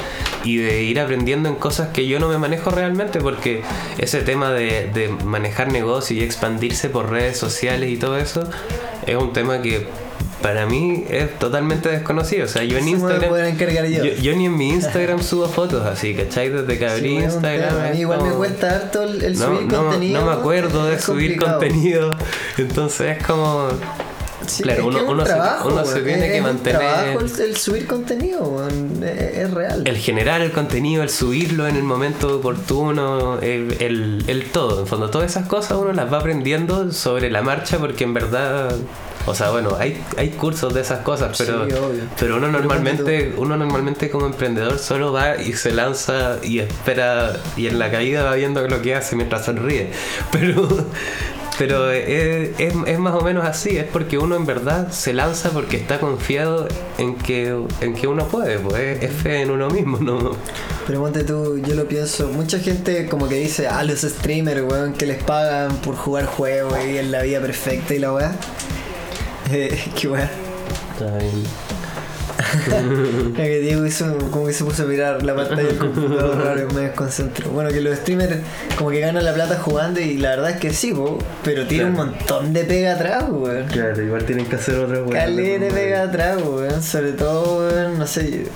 y 0.45 0.57
de 0.59 0.83
ir 0.83 1.01
aprendiendo 1.01 1.49
en 1.49 1.55
cosas 1.55 1.89
que 1.89 2.07
yo 2.07 2.19
no 2.19 2.29
me 2.29 2.37
manejo 2.37 2.71
realmente 2.71 3.21
porque 3.21 3.63
ese 3.99 4.21
tema 4.23 4.51
de, 4.53 4.91
de 4.93 5.09
manejar 5.25 5.71
negocio 5.73 6.17
y 6.17 6.23
expandirse 6.23 6.91
por 6.91 7.11
redes 7.11 7.39
sociales 7.39 7.91
y 7.91 7.97
todo 7.97 8.19
eso 8.19 8.49
es 9.07 9.17
un 9.17 9.33
tema 9.33 9.63
que 9.63 9.87
para 10.43 10.67
mí 10.67 11.05
es 11.09 11.39
totalmente 11.39 11.89
desconocido. 11.89 12.45
O 12.45 12.49
sea, 12.49 12.63
yo 12.65 12.77
en 12.79 12.89
Instagram... 12.89 13.31
yo. 13.89 14.05
Yo, 14.05 14.15
yo 14.15 14.37
ni 14.37 14.47
en 14.47 14.57
mi 14.57 14.71
Instagram 14.71 15.23
subo 15.23 15.47
fotos 15.49 15.87
así, 15.87 16.15
¿cachai? 16.15 16.49
Desde 16.51 16.79
que 16.79 16.87
abrí 16.87 17.09
Sí, 17.19 17.25
Instagram. 17.25 17.77
A 17.81 17.89
mí 17.91 17.99
igual 18.01 18.23
me 18.23 18.31
cuesta 18.33 18.75
harto 18.77 19.03
el, 19.05 19.23
el 19.23 19.39
no, 19.39 19.47
subir 19.47 19.67
no- 19.73 19.79
contenido. 19.85 20.21
no 20.21 20.27
me 20.27 20.33
acuerdo 20.33 20.85
de 20.87 20.99
subir 21.01 21.37
complicado. 21.39 21.59
contenido. 21.61 22.17
Entonces 22.59 23.17
es 23.19 23.27
como. 23.27 23.69
Sí, 24.45 24.65
Claro, 24.65 24.89
uno- 24.89 24.99
se- 25.25 25.33
uno 25.69 25.85
se 25.85 26.01
tiene 26.01 26.27
Es- 26.27 26.33
que 26.33 26.43
mantener- 26.43 26.79
trabajo 26.81 27.21
el, 27.21 27.41
el 27.41 27.57
subir 27.57 27.87
contenido, 27.87 28.67
es, 29.01 29.37
es 29.39 29.51
real. 29.53 29.83
El 29.87 29.97
generar 29.99 30.41
el 30.41 30.51
contenido, 30.51 31.05
el 31.05 31.11
subirlo 31.11 31.69
en 31.69 31.77
el 31.77 31.85
momento 31.85 32.39
oportuno, 32.39 33.39
el, 33.41 33.77
el, 33.81 34.25
el 34.27 34.45
todo. 34.51 34.81
En 34.81 34.89
fondo, 34.89 35.11
todas 35.11 35.31
esas 35.31 35.47
cosas 35.47 35.79
uno 35.81 35.93
las 35.93 36.13
va 36.13 36.19
aprendiendo 36.19 36.91
sobre 36.91 37.31
la 37.31 37.43
marcha 37.43 37.79
porque 37.79 38.03
en 38.03 38.15
verdad. 38.15 38.75
O 39.27 39.35
sea, 39.35 39.51
bueno, 39.51 39.77
hay, 39.79 40.03
hay 40.17 40.31
cursos 40.31 40.75
de 40.75 40.81
esas 40.81 41.01
cosas, 41.01 41.37
pero, 41.39 41.67
Sí, 41.67 41.75
pero 42.19 42.37
uno 42.37 42.49
normalmente, 42.49 43.35
uno 43.37 43.57
normalmente 43.57 44.11
como 44.11 44.27
emprendedor 44.27 44.79
solo 44.79 45.13
va 45.13 45.37
y 45.37 45.53
se 45.53 45.73
lanza 45.73 46.39
y 46.43 46.59
espera 46.59 47.37
y 47.57 47.69
en 47.69 47.79
la 47.79 47.91
caída 47.91 48.25
va 48.25 48.35
viendo 48.35 48.67
lo 48.67 48.83
que 48.83 48.95
hace 48.95 49.15
mientras 49.17 49.45
sonríe. 49.45 49.91
Pero, 50.33 50.67
pero 51.59 51.91
es, 51.91 52.59
es, 52.59 52.75
es 52.87 52.99
más 52.99 53.15
o 53.15 53.21
menos 53.21 53.45
así, 53.45 53.77
es 53.77 53.85
porque 53.85 54.17
uno 54.19 54.35
en 54.37 54.47
verdad 54.47 54.91
se 54.91 55.13
lanza 55.13 55.51
porque 55.51 55.77
está 55.77 56.01
confiado 56.01 56.67
en 56.99 57.15
que, 57.17 57.55
en 57.81 57.95
que 57.95 58.07
uno 58.07 58.27
puede, 58.27 58.59
pues 58.59 58.81
es, 58.81 59.03
es 59.03 59.13
fe 59.13 59.43
en 59.43 59.51
uno 59.51 59.69
mismo, 59.69 59.99
¿no? 59.99 60.33
Pero 60.87 61.01
ponte 61.01 61.23
tú, 61.25 61.59
yo 61.59 61.75
lo 61.75 61.87
pienso. 61.87 62.29
Mucha 62.29 62.59
gente 62.59 63.07
como 63.07 63.29
que 63.29 63.37
dice, 63.37 63.69
ah, 63.69 63.85
los 63.85 64.01
streamers, 64.01 64.63
weón, 64.63 64.95
que 64.95 65.07
les 65.07 65.23
pagan 65.23 65.77
por 65.77 65.95
jugar 65.95 66.27
juegos 66.27 66.77
y 66.85 66.99
en 66.99 67.13
la 67.13 67.23
vida 67.23 67.41
perfecta 67.41 67.95
y 67.95 67.99
la 67.99 68.13
weá. 68.13 68.37
Eh, 69.53 69.79
qué 70.01 70.09
weá. 70.09 70.31
Ya 73.37 73.45
que 73.45 73.61
Diego 73.61 73.87
hizo 73.87 74.17
como 74.31 74.47
que 74.47 74.53
se 74.53 74.65
puso 74.65 74.83
a 74.83 74.87
mirar 74.87 75.23
la 75.23 75.35
pantalla 75.35 75.63
del 75.63 75.79
computador 75.79 76.39
raro 76.45 76.69
me 76.75 76.83
desconcentro. 76.83 77.51
Bueno, 77.51 77.71
que 77.71 77.81
los 77.81 77.97
streamers 77.99 78.37
como 78.77 78.91
que 78.91 79.01
ganan 79.01 79.25
la 79.25 79.33
plata 79.33 79.59
jugando 79.59 80.01
y 80.01 80.19
la 80.19 80.31
verdad 80.31 80.51
es 80.51 80.57
que 80.59 80.73
sí, 80.73 80.93
po, 80.93 81.19
pero 81.45 81.67
tiene 81.67 81.87
un 81.87 81.95
Claro. 81.95 82.11
montón 82.11 82.53
de 82.53 82.65
pega 82.65 82.93
atrás, 82.95 83.25
weón. 83.29 83.67
Claro, 83.69 84.03
igual 84.03 84.25
tienen 84.25 84.47
que 84.47 84.57
hacer 84.57 84.77
otra 84.77 84.99
Caleta 85.11 85.65
de 85.65 85.71
pega 85.71 86.03
atrás, 86.03 86.39
weón. 86.45 86.83
Sobre 86.83 87.13
todo, 87.13 87.59
weón, 87.69 87.99
no 87.99 88.07
sé. 88.07 88.47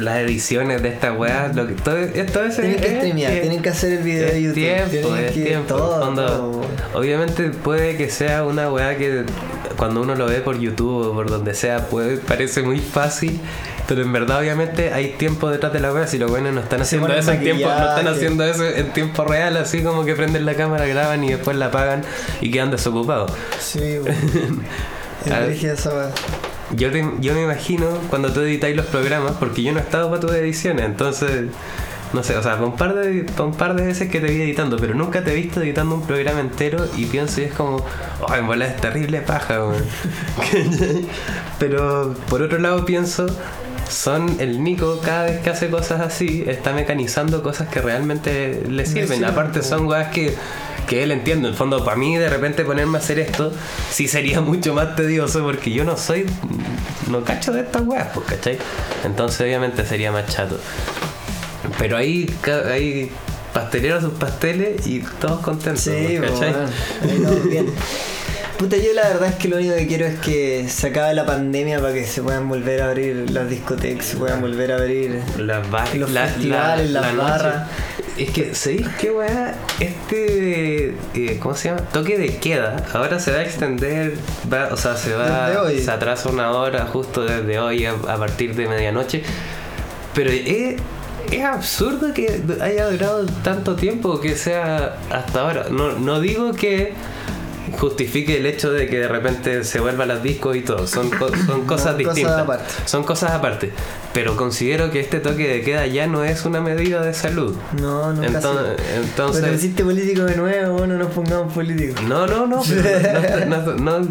Las 0.00 0.18
ediciones 0.18 0.82
de 0.82 0.88
esta 0.88 1.12
weá, 1.12 1.50
lo 1.54 1.66
que 1.66 1.74
todo, 1.74 1.96
es- 1.98 2.32
todo 2.32 2.48
Tienen 2.48 2.76
que 2.80 2.96
streamear, 2.96 3.32
es- 3.32 3.40
tienen 3.42 3.62
que 3.62 3.68
hacer 3.68 3.92
el 3.92 4.02
video 4.02 4.28
de 4.30 4.42
YouTube. 4.42 4.54
tiempo, 4.54 5.16
es 5.16 5.32
que 5.32 5.42
tiempo. 5.44 5.66
todo, 5.74 5.98
Cuando- 6.00 6.26
todo, 6.26 6.50
weón. 6.50 6.66
obviamente 6.94 7.50
puede 7.50 7.96
que 7.96 8.08
sea 8.10 8.44
una 8.44 8.70
weá 8.72 8.96
que 8.96 9.24
cuando 9.76 10.02
uno 10.02 10.14
lo 10.14 10.26
ve 10.26 10.40
por 10.40 10.58
YouTube 10.58 11.08
o 11.08 11.12
por 11.14 11.28
donde 11.30 11.54
sea, 11.54 11.86
puede 11.88 12.16
parece 12.16 12.62
muy 12.62 12.78
fácil. 12.80 13.38
Pero 13.88 14.02
en 14.02 14.12
verdad, 14.12 14.38
obviamente, 14.38 14.92
hay 14.92 15.14
tiempo 15.18 15.50
detrás 15.50 15.72
de 15.72 15.80
la 15.80 15.92
weá. 15.92 16.06
Si 16.06 16.16
los 16.16 16.30
buenos 16.30 16.54
no 16.54 16.60
están 16.60 16.80
haciendo 16.80 17.08
eso 17.12 17.32
en 17.32 17.40
tiempo, 17.40 17.66
no 17.66 17.88
están 17.88 18.06
haciendo 18.06 18.44
eso 18.44 18.64
en 18.64 18.92
tiempo 18.92 19.24
real, 19.24 19.56
así 19.56 19.82
como 19.82 20.04
que 20.04 20.14
prenden 20.14 20.46
la 20.46 20.54
cámara, 20.54 20.86
graban 20.86 21.24
y 21.24 21.30
después 21.30 21.56
la 21.56 21.66
apagan 21.66 22.02
y 22.40 22.52
quedan 22.52 22.70
desocupados. 22.70 23.32
Sí, 23.58 23.98
esa 25.26 25.90
weá. 25.94 26.10
Yo, 26.76 26.90
te- 26.90 27.04
yo 27.20 27.34
me 27.34 27.42
imagino 27.42 27.86
cuando 28.08 28.32
tú 28.32 28.40
editáis 28.40 28.76
los 28.76 28.86
programas, 28.86 29.32
porque 29.38 29.62
yo 29.62 29.72
no 29.72 29.78
he 29.78 29.82
estado 29.82 30.08
para 30.08 30.20
tus 30.20 30.32
ediciones, 30.32 30.84
entonces, 30.86 31.46
no 32.12 32.22
sé, 32.22 32.36
o 32.36 32.42
sea, 32.42 32.56
un, 32.56 32.76
par 32.76 32.94
de, 32.94 33.26
un 33.42 33.54
par 33.54 33.74
de 33.74 33.86
veces 33.86 34.08
que 34.08 34.20
te 34.20 34.28
vi 34.28 34.42
editando, 34.42 34.76
pero 34.78 34.94
nunca 34.94 35.22
te 35.24 35.32
he 35.32 35.34
visto 35.34 35.60
editando 35.60 35.94
un 35.96 36.02
programa 36.06 36.40
entero 36.40 36.86
y 36.96 37.06
pienso 37.06 37.40
y 37.40 37.44
es 37.44 37.52
como, 37.52 37.84
oh, 38.20 38.34
en 38.34 38.46
bola 38.46 38.66
es 38.66 38.76
terrible 38.76 39.20
paja, 39.20 39.64
weón". 39.64 39.84
¿Cachai? 40.36 41.06
pero 41.58 42.14
por 42.28 42.42
otro 42.42 42.58
lado 42.58 42.84
pienso, 42.84 43.26
son 43.88 44.36
el 44.38 44.62
Nico 44.62 45.00
cada 45.04 45.24
vez 45.24 45.40
que 45.40 45.50
hace 45.50 45.68
cosas 45.70 46.00
así, 46.00 46.44
está 46.46 46.72
mecanizando 46.72 47.42
cosas 47.42 47.68
que 47.68 47.80
realmente 47.80 48.62
le 48.68 48.86
sirven. 48.86 49.24
Aparte 49.24 49.62
son 49.62 49.86
weas 49.86 50.08
que 50.12 50.34
que 50.90 51.02
él 51.04 51.12
entiende. 51.12 51.46
En 51.46 51.52
el 51.52 51.56
fondo, 51.56 51.84
para 51.84 51.96
mí, 51.96 52.16
de 52.18 52.28
repente 52.28 52.64
ponerme 52.64 52.98
a 52.98 53.00
hacer 53.00 53.18
esto, 53.20 53.52
sí 53.90 54.08
sería 54.08 54.40
mucho 54.50 54.74
más 54.74 54.96
tedioso 54.96 55.42
porque 55.44 55.70
yo 55.70 55.84
no 55.84 55.96
soy. 55.96 56.26
No 57.08 57.24
cacho 57.24 57.52
de 57.52 57.60
estas 57.62 57.82
weas, 57.86 58.08
pues, 58.12 58.26
¿cachai? 58.26 58.58
Entonces, 59.04 59.40
obviamente, 59.40 59.86
sería 59.86 60.10
más 60.12 60.26
chato. 60.26 60.58
Pero 61.78 61.96
ahí, 61.96 62.28
ahí 62.70 63.10
pasteleros 63.54 64.02
sus 64.02 64.12
pasteles 64.14 64.86
y 64.86 65.00
todos 65.20 65.40
contentos, 65.40 65.82
Sí, 65.84 66.16
pues, 66.18 66.32
¿cachai? 66.32 66.52
vamos 66.52 67.44
bien. 67.48 67.66
Puta, 68.58 68.76
yo 68.76 68.92
la 68.94 69.08
verdad 69.08 69.28
es 69.30 69.34
que 69.36 69.48
lo 69.48 69.56
único 69.56 69.74
que 69.74 69.86
quiero 69.86 70.04
es 70.06 70.18
que 70.20 70.66
se 70.68 70.88
acabe 70.88 71.14
la 71.14 71.24
pandemia 71.24 71.80
para 71.80 71.94
que 71.94 72.04
se 72.06 72.20
puedan 72.22 72.46
volver 72.48 72.82
a 72.82 72.88
abrir 72.90 73.30
las 73.30 73.48
discotecas, 73.48 74.04
se 74.04 74.16
puedan 74.18 74.40
volver 74.42 74.72
a 74.72 74.76
abrir 74.76 75.18
Las 75.38 75.70
bar- 75.70 75.94
los 75.96 76.10
la- 76.10 76.26
festivales, 76.26 76.90
la- 76.90 77.00
las 77.00 77.14
la 77.14 77.22
barras. 77.22 77.68
Es 78.20 78.32
que, 78.32 78.54
¿sabéis 78.54 78.86
qué 79.00 79.10
weá? 79.10 79.54
Este, 79.80 80.94
eh, 81.14 81.38
¿cómo 81.40 81.54
se 81.54 81.70
llama? 81.70 81.80
Toque 81.90 82.18
de 82.18 82.36
queda. 82.36 82.84
Ahora 82.92 83.18
se 83.18 83.32
va 83.32 83.38
a 83.38 83.42
extender, 83.44 84.12
va, 84.52 84.68
o 84.70 84.76
sea, 84.76 84.94
se 84.94 85.14
va, 85.14 85.62
hoy. 85.62 85.80
se 85.80 85.90
atrasa 85.90 86.28
una 86.28 86.50
hora 86.50 86.84
justo 86.84 87.24
desde 87.24 87.58
hoy 87.58 87.86
a, 87.86 87.92
a 87.92 88.18
partir 88.18 88.54
de 88.54 88.68
medianoche. 88.68 89.22
Pero 90.14 90.28
es, 90.28 90.78
es 91.32 91.44
absurdo 91.44 92.12
que 92.12 92.42
haya 92.60 92.90
durado 92.90 93.24
tanto 93.42 93.74
tiempo, 93.74 94.20
que 94.20 94.36
sea 94.36 94.98
hasta 95.10 95.40
ahora. 95.40 95.66
No, 95.70 95.92
no 95.92 96.20
digo 96.20 96.52
que 96.52 96.92
justifique 97.78 98.36
el 98.38 98.46
hecho 98.46 98.70
de 98.72 98.86
que 98.88 98.98
de 98.98 99.08
repente 99.08 99.64
se 99.64 99.80
vuelvan 99.80 100.08
las 100.08 100.22
discos 100.22 100.56
y 100.56 100.60
todo. 100.62 100.86
Son, 100.86 101.10
co- 101.10 101.28
son 101.28 101.62
cosas 101.66 101.94
cosas 101.94 101.96
distintas. 101.98 102.38
aparte. 102.40 102.64
Son 102.84 103.04
cosas 103.04 103.30
aparte. 103.32 103.72
Pero 104.12 104.36
considero 104.36 104.90
que 104.90 105.00
este 105.00 105.20
toque 105.20 105.46
de 105.48 105.62
queda 105.62 105.86
ya 105.86 106.06
no 106.06 106.24
es 106.24 106.44
una 106.44 106.60
medida 106.60 107.02
de 107.02 107.14
salud. 107.14 107.54
No, 107.80 108.12
no, 108.12 108.22
Entonces, 108.24 108.76
entonces 109.02 109.42
Pero 109.42 109.54
hiciste 109.54 109.84
político 109.84 110.22
de 110.24 110.36
nuevo, 110.36 110.86
no 110.86 110.96
nos 110.96 111.12
pongamos 111.12 111.52
políticos. 111.52 112.02
no, 112.02 112.26
no, 112.26 112.46
no, 112.46 112.62
no, 113.46 113.56
no- 113.76 113.98
no- 114.00 114.08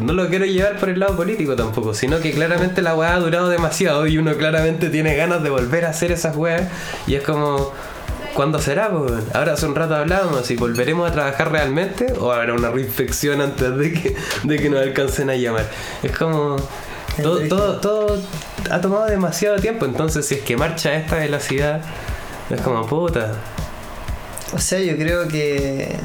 no 0.00 0.12
lo 0.12 0.28
quiero 0.28 0.44
llevar 0.46 0.78
por 0.78 0.88
el 0.88 1.00
lado 1.00 1.16
político 1.16 1.56
tampoco, 1.56 1.94
sino 1.94 2.20
que 2.20 2.30
claramente 2.32 2.80
la 2.80 2.94
weá 2.94 3.14
ha 3.14 3.18
durado 3.18 3.48
demasiado 3.48 4.06
y 4.06 4.18
uno 4.18 4.34
claramente 4.36 4.88
tiene 4.88 5.16
ganas 5.16 5.42
de 5.42 5.50
volver 5.50 5.84
a 5.84 5.90
hacer 5.90 6.12
esas 6.12 6.36
weas 6.36 6.62
y 7.06 7.16
es 7.16 7.22
como, 7.22 7.72
¿cuándo 8.34 8.58
será? 8.58 8.88
weón? 8.88 9.24
Ahora 9.34 9.54
hace 9.54 9.66
un 9.66 9.74
rato 9.74 9.94
hablábamos 9.94 10.46
si 10.46 10.56
volveremos 10.56 11.08
a 11.08 11.12
trabajar 11.12 11.52
realmente 11.52 12.12
o 12.18 12.32
habrá 12.32 12.54
una 12.54 12.70
reinfección 12.70 13.40
antes 13.40 13.76
de 13.76 13.92
que, 13.92 14.16
de 14.44 14.58
que 14.58 14.70
nos 14.70 14.80
alcancen 14.80 15.30
a 15.30 15.36
llamar. 15.36 15.68
Es 16.02 16.16
como... 16.16 16.56
Todo, 17.22 17.40
todo, 17.48 17.80
todo 17.80 18.18
ha 18.70 18.80
tomado 18.80 19.06
demasiado 19.06 19.58
tiempo, 19.58 19.84
entonces 19.84 20.24
si 20.24 20.36
es 20.36 20.40
que 20.42 20.56
marcha 20.56 20.90
a 20.90 20.94
esta 20.94 21.16
velocidad, 21.16 21.82
es 22.48 22.60
como 22.62 22.86
puta. 22.86 23.32
O 24.52 24.58
sea, 24.58 24.80
yo 24.80 24.96
creo 24.96 25.28
que 25.28 25.96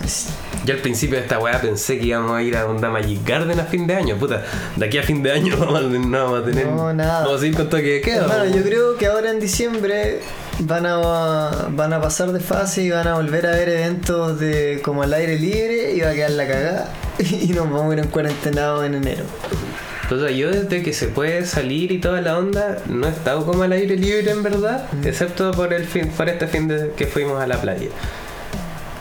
Yo 0.65 0.73
al 0.75 0.79
principio 0.81 1.17
de 1.17 1.23
esta 1.23 1.39
weá 1.39 1.59
pensé 1.61 1.97
que 1.97 2.05
íbamos 2.05 2.31
a 2.37 2.43
ir 2.43 2.55
a 2.55 2.65
onda 2.67 2.89
Magic 2.89 3.25
Garden 3.27 3.59
a 3.59 3.63
fin 3.65 3.87
de 3.87 3.95
año, 3.95 4.17
puta. 4.17 4.43
De 4.75 4.85
aquí 4.85 4.97
a 4.99 5.03
fin 5.03 5.23
de 5.23 5.31
año 5.31 5.55
vamos 5.59 5.79
a, 5.79 5.81
no 5.83 6.23
vamos 6.25 6.41
a 6.41 6.45
tener. 6.45 6.67
No, 6.67 6.93
nada. 6.93 7.25
Vamos 7.25 7.41
a 7.41 7.47
ir 7.47 7.55
con 7.55 7.69
toque 7.69 7.83
de 7.95 8.01
queda. 8.01 8.27
Po. 8.27 8.45
yo 8.55 8.61
creo 8.63 8.97
que 8.97 9.07
ahora 9.07 9.31
en 9.31 9.39
diciembre 9.39 10.19
van 10.59 10.85
a 10.85 11.67
van 11.71 11.91
a 11.93 11.99
pasar 12.01 12.31
de 12.31 12.39
fase 12.39 12.83
y 12.83 12.89
van 12.91 13.07
a 13.07 13.15
volver 13.15 13.45
a 13.47 13.51
ver 13.51 13.67
eventos 13.69 14.39
de 14.39 14.79
como 14.83 15.03
al 15.03 15.13
aire 15.13 15.37
libre 15.39 15.93
y 15.93 16.01
va 16.01 16.09
a 16.11 16.13
quedar 16.13 16.31
la 16.31 16.47
cagada 16.47 16.93
y 17.19 17.47
nos 17.47 17.69
vamos 17.69 17.89
a 17.89 17.93
ir 17.93 17.99
en 17.99 18.07
cuarentenados 18.07 18.85
en 18.85 18.93
enero. 18.95 19.23
Entonces 20.03 20.37
yo 20.37 20.51
desde 20.51 20.83
que 20.83 20.93
se 20.93 21.07
puede 21.07 21.47
salir 21.47 21.91
y 21.91 21.97
toda 21.97 22.21
la 22.21 22.37
onda, 22.37 22.77
no 22.85 23.07
he 23.07 23.09
estado 23.09 23.43
como 23.43 23.63
al 23.63 23.71
aire 23.71 23.97
libre 23.97 24.29
en 24.29 24.43
verdad, 24.43 24.85
Mm. 24.93 25.07
excepto 25.07 25.49
por 25.51 25.73
el 25.73 25.83
fin, 25.85 26.09
por 26.15 26.29
este 26.29 26.45
fin 26.47 26.67
de 26.67 26.91
que 26.95 27.07
fuimos 27.07 27.41
a 27.41 27.47
la 27.47 27.59
playa. 27.59 27.87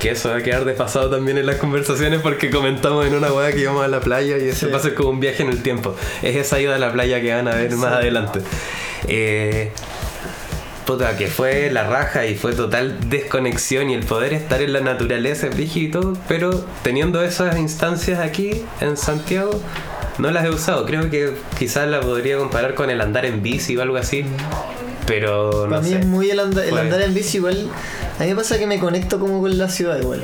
Que 0.04 0.10
eso 0.10 0.28
va 0.28 0.36
a 0.36 0.42
quedar 0.42 0.66
desfasado 0.66 1.08
también 1.08 1.38
en 1.38 1.46
las 1.46 1.56
conversaciones 1.56 2.20
porque 2.20 2.50
comentamos 2.50 3.06
en 3.06 3.14
una 3.14 3.32
weá 3.32 3.52
que 3.52 3.60
íbamos 3.60 3.82
a 3.82 3.88
la 3.88 4.00
playa 4.00 4.36
y 4.36 4.48
eso 4.50 4.66
Sí. 4.66 4.72
va 4.72 4.76
a 4.76 4.80
ser 4.82 4.94
como 4.94 5.08
un 5.08 5.18
viaje 5.18 5.42
en 5.42 5.48
el 5.48 5.62
tiempo. 5.62 5.96
Es 6.22 6.36
esa 6.36 6.60
ida 6.60 6.74
a 6.74 6.78
la 6.78 6.92
playa 6.92 7.22
que 7.22 7.32
van 7.32 7.48
a 7.48 7.54
ver 7.54 7.70
más 7.76 7.90
adelante. 7.94 8.40
Eh, 9.08 9.70
puta, 10.86 11.16
que 11.16 11.28
fue 11.28 11.70
la 11.70 11.84
raja 11.88 12.26
y 12.26 12.34
fue 12.34 12.52
total 12.52 12.98
desconexión 13.08 13.88
y 13.88 13.94
el 13.94 14.04
poder 14.04 14.34
estar 14.34 14.60
en 14.60 14.74
la 14.74 14.80
naturaleza, 14.80 15.46
brígido 15.48 15.86
y 15.86 15.90
todo, 15.90 16.12
pero 16.28 16.62
teniendo 16.82 17.22
esas 17.24 17.56
instancias 17.58 18.18
aquí 18.20 18.62
en 18.82 18.98
Santiago, 18.98 19.58
no 20.18 20.30
las 20.30 20.44
he 20.44 20.50
usado. 20.50 20.84
Creo 20.84 21.08
que 21.08 21.32
quizás 21.58 21.88
la 21.88 22.00
podría 22.00 22.36
comparar 22.36 22.74
con 22.74 22.90
el 22.90 23.00
andar 23.00 23.24
en 23.24 23.42
bici 23.42 23.74
o 23.78 23.80
algo 23.82 23.96
así, 23.96 24.26
pero 25.06 25.64
no 25.64 25.70
Para 25.70 25.80
mí 25.80 25.88
sé. 25.88 25.98
es 26.00 26.06
muy 26.06 26.30
el, 26.30 26.40
anda- 26.40 26.64
el 26.64 26.76
andar 26.76 27.00
en 27.00 27.14
bici 27.14 27.38
igual. 27.38 27.70
A 28.18 28.22
mí 28.22 28.28
me 28.30 28.36
pasa 28.36 28.58
que 28.58 28.66
me 28.66 28.78
conecto 28.78 29.18
como 29.18 29.40
con 29.40 29.56
la 29.58 29.68
ciudad 29.68 29.98
igual. 29.98 30.22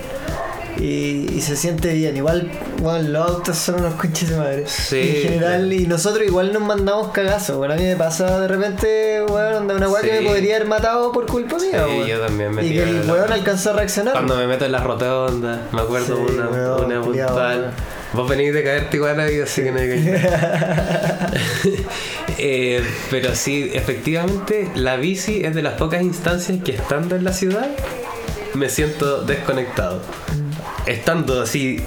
Y, 0.79 1.29
y 1.35 1.41
se 1.43 1.57
siente 1.57 1.93
bien. 1.93 2.17
Igual, 2.17 2.51
bueno, 2.81 3.07
los 3.09 3.29
autos 3.31 3.57
son 3.59 3.81
unos 3.81 3.95
coches 3.95 4.31
de 4.31 4.37
madre. 4.37 4.65
Sí, 4.67 4.99
En 5.01 5.23
general, 5.31 5.61
claro. 5.67 5.73
y 5.75 5.87
nosotros 5.87 6.25
igual 6.27 6.53
nos 6.53 6.63
mandamos 6.63 7.09
cagazos. 7.09 7.57
Bueno, 7.59 7.75
a 7.75 7.77
mí 7.77 7.83
me 7.83 7.97
pasa 7.97 8.41
de 8.41 8.49
repente, 8.49 9.23
weón, 9.29 9.69
de 9.69 9.75
una 9.75 9.89
weá 9.89 10.01
que 10.03 10.21
me 10.21 10.29
podría 10.29 10.57
haber 10.57 10.69
matado 10.69 11.13
por 11.13 11.27
culpa 11.27 11.57
mía, 11.59 11.85
Sí, 11.87 12.09
yo 12.09 12.21
también 12.21 12.55
me 12.55 12.65
Y 12.65 12.71
que 12.71 12.83
el 12.85 13.11
weón 13.11 13.31
alcanzó 13.33 13.71
a 13.71 13.73
reaccionar. 13.75 14.15
Cuando 14.15 14.37
me 14.37 14.47
meto 14.47 14.65
en 14.65 14.73
las 14.73 14.85
rotondas, 14.85 15.59
me 15.73 15.81
acuerdo 15.83 16.17
Sí, 16.17 16.33
una, 16.35 16.49
weón, 16.49 16.93
una. 17.09 17.73
Vos 18.13 18.29
venís 18.29 18.53
de 18.53 18.65
caerte 18.65 18.97
igual 18.97 19.21
ahí, 19.21 19.41
así 19.41 19.63
que 19.63 19.71
no 19.71 19.79
hay 19.79 19.89
que 19.89 20.21
Eh, 22.39 22.83
Pero 23.11 23.35
sí, 23.35 23.71
efectivamente, 23.73 24.69
la 24.75 24.97
bici 24.97 25.43
es 25.45 25.55
de 25.55 25.63
las 25.63 25.75
pocas 25.75 26.03
instancias 26.03 26.59
que 26.65 26.73
estando 26.73 27.17
en 27.17 27.25
la 27.25 27.33
ciudad 27.33 27.69
me 28.55 28.69
siento 28.69 29.23
desconectado. 29.23 30.03
Estando 30.87 31.43
así, 31.43 31.79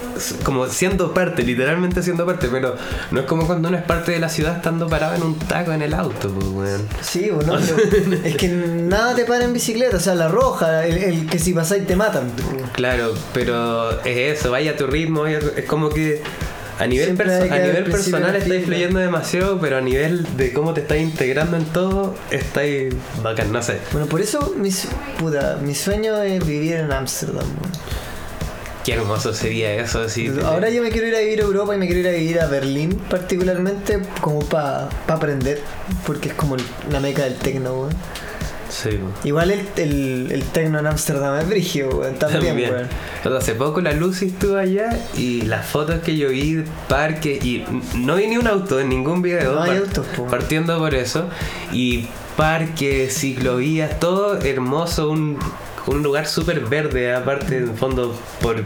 como 0.44 0.68
siendo 0.68 1.14
parte, 1.14 1.44
literalmente 1.44 2.04
siendo 2.04 2.26
parte, 2.26 2.48
pero 2.52 2.76
no 3.12 3.22
es 3.22 3.26
como 3.26 3.48
cuando 3.48 3.70
uno 3.70 3.78
es 3.78 3.84
parte 3.84 4.12
de 4.12 4.20
la 4.20 4.30
ciudad 4.30 4.56
estando 4.58 4.88
parado 4.88 5.16
en 5.16 5.24
un 5.24 5.40
taco 5.40 5.72
en 5.74 5.82
el 5.82 5.94
auto, 5.94 6.30
pues, 6.30 6.48
weón. 6.48 6.88
Sí, 7.02 7.30
bueno, 7.32 7.58
pero 7.60 8.16
es 8.24 8.36
que 8.38 8.48
nada 8.50 9.16
te 9.16 9.26
para 9.26 9.46
en 9.46 9.54
bicicleta, 9.54 9.98
o 9.98 10.00
sea, 10.00 10.14
la 10.16 10.28
roja, 10.28 10.86
el, 10.86 10.98
el 10.98 11.26
que 11.28 11.40
si 11.40 11.54
pasáis 11.54 11.88
te 11.88 11.96
matan. 11.96 12.32
Claro, 12.74 13.14
pero 13.34 14.00
es 14.06 14.40
eso, 14.40 14.52
vaya 14.52 14.72
a 14.72 14.76
tu 14.76 14.86
ritmo, 14.88 15.26
es 15.26 15.44
como 15.68 15.90
que 15.90 16.22
a 16.80 16.86
nivel, 16.88 17.18
perso- 17.18 17.52
a 17.52 17.58
nivel 17.60 17.84
personal 17.86 18.32
la 18.32 18.38
está 18.38 18.44
fila. 18.46 18.56
influyendo 18.58 19.00
demasiado, 19.00 19.60
pero 19.60 19.78
a 19.78 19.82
nivel 19.82 20.26
de 20.38 20.54
cómo 20.54 20.74
te 20.74 20.82
estás 20.82 20.98
integrando 21.00 21.58
en 21.58 21.66
todo, 21.66 22.16
está 22.32 22.62
ahí 22.62 22.90
bacán, 23.24 23.52
no 23.52 23.62
sé. 23.62 23.80
Bueno, 23.92 24.08
por 24.08 24.22
eso 24.22 24.54
mi, 24.58 24.72
su- 24.72 24.88
puta, 25.20 25.58
mi 25.64 25.74
sueño 25.76 26.22
es 26.22 26.46
vivir 26.46 26.76
en 26.76 26.92
Ámsterdam. 26.92 27.46
Qué 28.84 28.93
hermoso 28.93 29.34
sería 29.34 29.74
eso, 29.76 30.02
así. 30.02 30.30
Ahora 30.43 30.69
yo 30.69 30.82
me 30.82 30.89
quiero 30.89 31.08
ir 31.08 31.15
a 31.15 31.19
vivir 31.19 31.39
a 31.39 31.43
Europa 31.43 31.74
y 31.76 31.78
me 31.78 31.88
quiero 31.88 32.02
ir 32.02 32.08
a 32.08 32.12
vivir 32.12 32.39
a 32.41 32.48
Berlín 32.48 33.00
particularmente 33.10 34.00
como 34.19 34.39
para 34.41 34.89
aprender, 35.08 35.62
porque 36.06 36.30
es 36.30 36.36
como 36.36 36.58
la 36.91 37.00
meca 37.00 37.24
del 37.24 37.36
tecno, 37.36 37.74
weón. 37.74 37.93
Sí. 38.69 39.00
Igual 39.24 39.52
el, 39.52 39.67
el, 39.78 40.32
el 40.32 40.43
tecno 40.46 40.80
en 40.80 40.88
Ámsterdam 40.88 41.39
es 41.39 41.48
brigio, 41.48 41.89
weón, 41.89 42.15
también, 42.15 42.58
weón. 42.58 43.38
Hace 43.38 43.56
poco 43.56 43.80
la 43.80 43.93
Lucy 43.93 44.26
estuvo 44.26 44.58
allá 44.58 45.00
y 45.15 45.43
las 45.43 45.65
fotos 45.65 46.02
que 46.02 46.17
yo 46.17 46.30
vi, 46.30 46.65
parque, 46.89 47.39
y 47.41 47.63
no 47.96 48.15
vi 48.15 48.28
ni 48.28 48.38
un 48.38 48.48
auto 48.48 48.82
en 48.82 48.89
ningún 48.89 49.22
video. 49.22 49.54
No 49.54 49.62
hay 49.62 49.78
autos, 49.78 50.06
po. 50.08 50.26
Partiendo 50.28 50.78
por 50.78 50.93
eso. 50.93 51.30
Y 51.72 52.08
parques, 52.36 53.13
ciclovías, 53.13 54.00
todo 54.00 54.41
hermoso, 54.41 55.10
un, 55.10 55.38
un 55.88 56.04
lugar 56.04 56.28
súper 56.28 56.60
verde, 56.62 57.13
aparte, 57.13 57.58
en 57.58 57.76
fondo, 57.76 58.15
por 58.41 58.63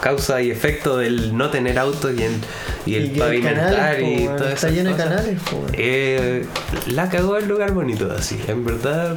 causa 0.00 0.40
y 0.40 0.50
efecto 0.50 0.96
del 0.98 1.36
no 1.36 1.50
tener 1.50 1.78
autos 1.78 2.12
y, 2.18 2.22
el- 2.22 2.40
y 2.86 2.94
el 2.94 3.16
Y 3.16 3.18
pavimentar 3.18 3.70
canales, 3.70 4.02
y 4.02 4.24
weón, 4.26 4.36
todas 4.36 4.52
está 4.54 4.70
lleno 4.70 4.90
de 4.90 4.96
canales. 4.96 5.38
Eh, 5.74 6.46
la 6.86 7.08
cagó 7.10 7.36
el 7.36 7.46
lugar 7.48 7.72
bonito 7.72 8.10
así, 8.10 8.40
en 8.48 8.64
verdad. 8.64 9.16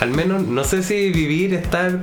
Al 0.00 0.10
menos, 0.10 0.42
no 0.42 0.62
sé 0.64 0.82
si 0.82 1.10
vivir, 1.10 1.54
estar, 1.54 1.98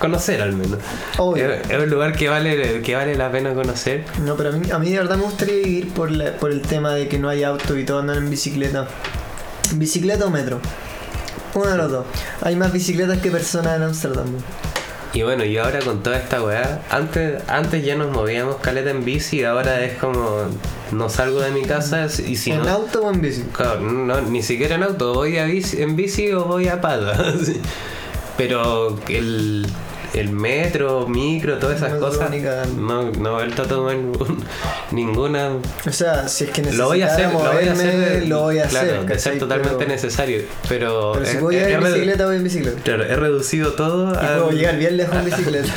conocer 0.00 0.42
al 0.42 0.52
menos. 0.54 0.78
Obvio. 1.18 1.52
Es, 1.52 1.70
es 1.70 1.78
un 1.78 1.88
lugar 1.88 2.16
que 2.16 2.28
vale, 2.28 2.82
que 2.82 2.94
vale 2.96 3.14
la 3.14 3.30
pena 3.30 3.54
conocer. 3.54 4.02
No, 4.24 4.36
pero 4.36 4.48
a 4.48 4.52
mí, 4.52 4.68
a 4.72 4.78
mí 4.80 4.90
de 4.90 4.98
verdad 4.98 5.16
me 5.16 5.22
gustaría 5.22 5.54
vivir 5.54 5.88
por, 5.90 6.10
la- 6.10 6.32
por 6.38 6.50
el 6.50 6.62
tema 6.62 6.92
de 6.94 7.06
que 7.06 7.18
no 7.20 7.28
hay 7.28 7.44
auto 7.44 7.78
y 7.78 7.84
todo 7.84 8.00
andan 8.00 8.18
en 8.18 8.30
bicicleta. 8.30 8.88
¿Bicicleta 9.74 10.26
o 10.26 10.30
metro? 10.30 10.60
Uno 11.56 11.70
de 11.70 11.76
los 11.78 11.90
dos. 11.90 12.06
Hay 12.42 12.54
más 12.54 12.72
bicicletas 12.72 13.18
que 13.18 13.30
personas 13.30 13.76
en 13.76 13.82
Ámsterdam. 13.82 14.26
weón. 14.26 14.44
Y 15.14 15.22
bueno, 15.22 15.44
y 15.46 15.56
ahora 15.56 15.78
con 15.78 16.02
toda 16.02 16.18
esta 16.18 16.42
weá, 16.42 16.82
antes, 16.90 17.42
antes 17.48 17.82
ya 17.82 17.94
nos 17.94 18.12
movíamos 18.12 18.56
caleta 18.56 18.90
en 18.90 19.02
bici, 19.02 19.44
ahora 19.44 19.82
es 19.82 19.96
como 19.96 20.42
no 20.92 21.08
salgo 21.08 21.40
de 21.40 21.52
mi 21.52 21.62
casa 21.62 22.06
y 22.26 22.36
si 22.36 22.52
¿En 22.52 22.62
no. 22.64 22.68
auto 22.68 23.02
o 23.02 23.10
en 23.10 23.22
bici? 23.22 23.42
Claro, 23.52 23.80
no, 23.80 24.20
ni 24.20 24.42
siquiera 24.42 24.74
en 24.74 24.82
auto, 24.82 25.14
voy 25.14 25.38
a 25.38 25.46
bici, 25.46 25.80
en 25.80 25.96
bici 25.96 26.30
o 26.32 26.44
voy 26.44 26.68
a 26.68 26.82
pata. 26.82 27.32
sí. 27.42 27.58
Pero 28.36 28.98
el, 29.08 29.66
el 30.16 30.30
metro, 30.30 31.06
micro, 31.06 31.58
todas 31.58 31.76
esas 31.76 31.94
cosas, 31.94 32.30
no, 32.76 33.10
no 33.10 33.30
he 33.30 33.32
vuelto 33.44 33.62
a 33.62 33.66
tomar 33.66 33.96
ninguna. 34.90 35.50
O 35.86 35.92
sea, 35.92 36.26
si 36.28 36.44
es 36.44 36.50
que 36.50 36.62
Lo 36.72 36.86
voy 36.86 37.02
a 37.02 37.06
hacer, 37.06 37.32
lo 37.32 37.38
voy 37.38 37.68
a 37.68 37.72
hacer. 37.72 38.26
lo 38.26 38.40
voy 38.42 38.58
a 38.58 38.64
claro, 38.66 38.92
hacer. 38.92 39.06
de 39.06 39.18
ser 39.18 39.38
totalmente 39.38 39.76
pero, 39.78 39.90
necesario. 39.90 40.42
Pero, 40.68 41.12
Pero 41.14 41.26
si 41.26 41.36
puedo 41.36 41.50
llegar 41.58 41.70
he 41.70 41.74
en 41.74 41.84
bicicleta, 41.84 42.26
voy 42.26 42.36
en 42.36 42.44
bicicleta. 42.44 42.82
Claro, 42.82 43.04
he 43.04 43.16
reducido 43.16 43.72
todo 43.72 44.12
Y 44.12 44.16
a. 44.16 44.36
puedo 44.38 44.50
llegar 44.52 44.76
bien 44.78 44.96
lejos 44.96 45.16
en 45.16 45.24
bicicleta. 45.26 45.72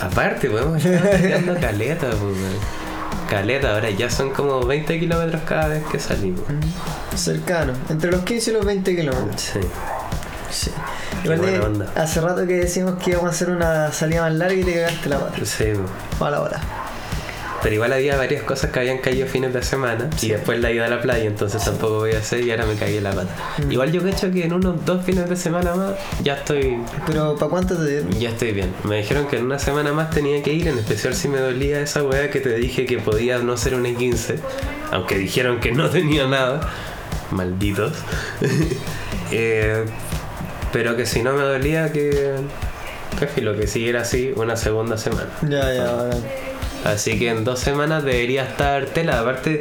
Aparte, 0.00 0.50
podemos 0.50 0.84
estar 0.84 1.20
tirando 1.20 1.54
caleta, 1.60 2.06
weón. 2.08 2.84
Caleta, 3.30 3.74
ahora 3.74 3.88
ya 3.90 4.10
son 4.10 4.30
como 4.30 4.64
20 4.66 5.00
kilómetros 5.00 5.42
cada 5.46 5.68
vez 5.68 5.82
que 5.90 5.98
salimos. 5.98 6.42
Cercano. 7.16 7.72
Entre 7.88 8.10
los 8.10 8.20
15 8.22 8.50
y 8.50 8.54
los 8.54 8.64
20 8.66 8.94
kilómetros. 8.96 9.40
Sí. 9.40 9.60
Sí. 10.50 10.70
Igual 11.24 11.40
de- 11.78 11.86
hace 12.00 12.20
rato 12.20 12.46
que 12.46 12.54
decimos 12.54 12.94
que 13.02 13.10
íbamos 13.10 13.30
a 13.30 13.34
hacer 13.34 13.50
una 13.50 13.90
salida 13.92 14.22
más 14.22 14.34
larga 14.34 14.54
y 14.54 14.64
te 14.64 14.74
cagaste 14.74 15.08
la 15.08 15.18
pata. 15.20 15.44
Sí. 15.44 15.64
Mala 16.20 16.40
hora. 16.40 16.60
Pero 17.62 17.76
igual 17.76 17.94
había 17.94 18.14
varias 18.18 18.42
cosas 18.42 18.70
que 18.70 18.78
habían 18.80 18.98
caído 18.98 19.26
fines 19.26 19.54
de 19.54 19.62
semana 19.62 20.10
y 20.20 20.28
después 20.28 20.60
la 20.60 20.70
ida 20.70 20.84
a 20.84 20.88
la 20.88 21.00
playa, 21.00 21.24
entonces 21.24 21.64
tampoco 21.64 22.00
voy 22.00 22.12
a 22.12 22.18
hacer 22.18 22.40
y 22.42 22.50
ahora 22.50 22.66
me 22.66 22.74
caí 22.74 22.98
en 22.98 23.04
la 23.04 23.12
pata. 23.12 23.34
Mm. 23.66 23.72
Igual 23.72 23.90
yo 23.90 24.02
cacho 24.02 24.30
que 24.30 24.44
en 24.44 24.52
unos 24.52 24.84
dos 24.84 25.02
fines 25.02 25.30
de 25.30 25.34
semana 25.34 25.74
más 25.74 25.92
ya 26.22 26.34
estoy 26.34 26.76
Pero 27.06 27.36
¿para 27.36 27.48
cuánto 27.50 27.74
te 27.74 27.86
dieron? 27.88 28.10
ya 28.10 28.28
estoy 28.28 28.52
bien. 28.52 28.70
Me 28.84 28.98
dijeron 28.98 29.26
que 29.28 29.38
en 29.38 29.46
una 29.46 29.58
semana 29.58 29.94
más 29.94 30.10
tenía 30.10 30.42
que 30.42 30.52
ir, 30.52 30.68
en 30.68 30.76
especial 30.78 31.14
si 31.14 31.26
me 31.28 31.38
dolía 31.38 31.80
esa 31.80 32.02
weá 32.02 32.30
que 32.30 32.40
te 32.40 32.54
dije 32.54 32.84
que 32.84 32.98
podía 32.98 33.38
no 33.38 33.56
ser 33.56 33.74
una 33.76 33.88
15, 33.96 34.40
aunque 34.92 35.16
dijeron 35.16 35.58
que 35.60 35.72
no 35.72 35.88
tenía 35.88 36.26
nada. 36.26 36.68
Malditos. 37.30 37.94
Eh, 39.32 39.84
pero 40.74 40.96
que 40.96 41.06
si 41.06 41.22
no 41.22 41.34
me 41.34 41.42
dolía 41.42 41.92
que 41.92 42.34
que 43.16 43.28
filo, 43.28 43.56
que 43.56 43.68
siguiera 43.68 44.00
así 44.00 44.32
una 44.34 44.56
segunda 44.56 44.98
semana. 44.98 45.28
Ya, 45.42 45.72
ya, 45.72 45.92
bacán. 45.92 46.20
Así 46.84 47.16
que 47.16 47.30
en 47.30 47.44
dos 47.44 47.60
semanas 47.60 48.02
debería 48.02 48.42
estar 48.42 48.86
tela. 48.86 49.20
Aparte, 49.20 49.60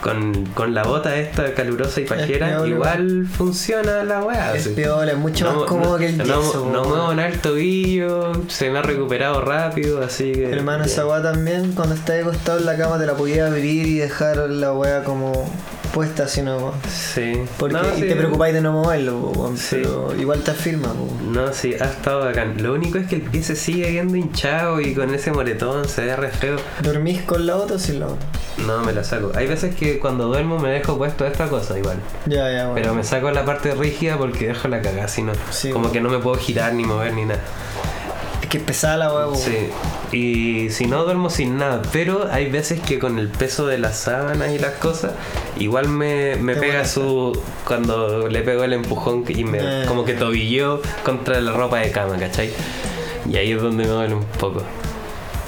con, 0.00 0.46
con 0.54 0.72
la 0.72 0.84
bota 0.84 1.16
esta 1.16 1.52
calurosa 1.52 2.00
y 2.00 2.04
pajera, 2.04 2.64
igual 2.64 3.26
funciona 3.26 4.04
la 4.04 4.22
weá. 4.22 4.54
Es 4.54 4.68
peor, 4.68 5.08
es 5.08 5.16
mucho 5.16 5.52
más 5.52 5.64
cómodo 5.64 5.98
que 5.98 6.06
el 6.06 6.18
no, 6.18 6.24
yeso. 6.24 6.70
no 6.72 6.84
muevo 6.84 7.12
nada 7.12 7.28
el 7.28 7.40
tobillo, 7.40 8.32
se 8.46 8.70
me 8.70 8.78
ha 8.78 8.82
recuperado 8.82 9.40
rápido, 9.40 10.00
así 10.00 10.30
que. 10.30 10.52
Hermano, 10.52 10.84
esa 10.84 11.06
weá 11.06 11.20
también, 11.20 11.72
cuando 11.72 11.96
estás 11.96 12.20
acostado 12.20 12.60
en 12.60 12.66
la 12.66 12.76
cama, 12.76 13.00
te 13.00 13.06
la 13.06 13.14
podías 13.14 13.50
abrir 13.50 13.84
y 13.84 13.98
dejar 13.98 14.36
la 14.36 14.72
weá 14.72 15.02
como 15.02 15.50
puesta, 15.96 16.24
así 16.24 16.42
no. 16.42 16.74
Sí. 16.92 17.40
Porque, 17.58 17.74
No, 17.74 17.80
y 17.96 18.02
sí. 18.02 18.08
te 18.08 18.16
preocupáis 18.16 18.52
de 18.52 18.60
no 18.60 18.72
moverlo, 18.72 19.32
Sí. 19.56 19.78
pero 19.80 20.14
igual 20.20 20.40
te 20.42 20.50
afirma. 20.50 20.92
No, 21.32 21.50
sí, 21.54 21.72
ha 21.80 21.84
estado 21.86 22.20
bacán. 22.26 22.62
Lo 22.62 22.74
único 22.74 22.98
es 22.98 23.06
que 23.06 23.14
el 23.14 23.22
pie 23.22 23.42
se 23.42 23.56
sigue 23.56 23.90
viendo 23.92 24.14
hinchado 24.14 24.78
y 24.82 24.94
con 24.94 25.14
ese 25.14 25.32
moretón 25.32 25.88
se 25.88 26.04
ve 26.04 26.14
re 26.14 26.28
feo. 26.28 26.56
¿Dormís 26.82 27.22
con 27.22 27.46
la 27.46 27.54
bota 27.54 27.74
o 27.74 27.78
sin 27.78 28.00
la 28.00 28.06
bota? 28.08 28.26
No, 28.66 28.80
me 28.84 28.92
la 28.92 29.04
saco. 29.04 29.32
Hay 29.34 29.46
veces 29.46 29.74
que 29.74 29.98
cuando 29.98 30.26
duermo 30.26 30.58
me 30.58 30.68
dejo 30.68 30.98
puesto 30.98 31.26
esta 31.26 31.48
cosa 31.48 31.78
igual. 31.78 31.96
Ya, 32.26 32.52
ya, 32.52 32.64
bueno. 32.68 32.74
Pero 32.74 32.94
me 32.94 33.02
saco 33.02 33.30
la 33.30 33.46
parte 33.46 33.74
rígida 33.74 34.18
porque 34.18 34.48
dejo 34.48 34.68
la 34.68 34.82
cagada, 34.82 35.08
si 35.08 35.22
no. 35.22 35.32
Sí, 35.50 35.70
como 35.70 35.84
bueno. 35.88 35.92
que 35.94 36.00
no 36.02 36.10
me 36.10 36.18
puedo 36.18 36.36
girar 36.36 36.74
ni 36.74 36.84
mover 36.84 37.14
ni 37.14 37.24
nada. 37.24 37.40
Es 38.46 38.50
que 38.50 38.58
es 38.58 38.62
pesada 38.64 38.96
la 38.96 39.08
po. 39.10 39.34
Sí. 39.34 39.70
Y 40.16 40.70
si 40.70 40.86
no 40.86 41.02
duermo 41.02 41.30
sin 41.30 41.58
nada, 41.58 41.82
pero 41.92 42.28
hay 42.30 42.48
veces 42.48 42.78
que 42.78 43.00
con 43.00 43.18
el 43.18 43.26
peso 43.26 43.66
de 43.66 43.76
las 43.76 43.96
sábanas 43.98 44.52
y 44.52 44.58
las 44.60 44.74
cosas, 44.74 45.10
igual 45.58 45.88
me, 45.88 46.36
me 46.36 46.54
pega 46.54 46.74
molesta. 46.74 46.94
su. 47.00 47.42
cuando 47.66 48.28
le 48.28 48.42
pego 48.42 48.62
el 48.62 48.72
empujón 48.72 49.24
y 49.26 49.42
me 49.42 49.58
Eh. 49.60 49.84
como 49.88 50.04
que 50.04 50.14
tobilleo 50.14 50.80
contra 51.04 51.40
la 51.40 51.54
ropa 51.54 51.80
de 51.80 51.90
cama, 51.90 52.16
¿cachai? 52.18 52.50
Y 53.28 53.36
ahí 53.36 53.50
es 53.50 53.60
donde 53.60 53.82
me 53.82 53.90
duele 53.90 54.14
un 54.14 54.24
poco. 54.38 54.62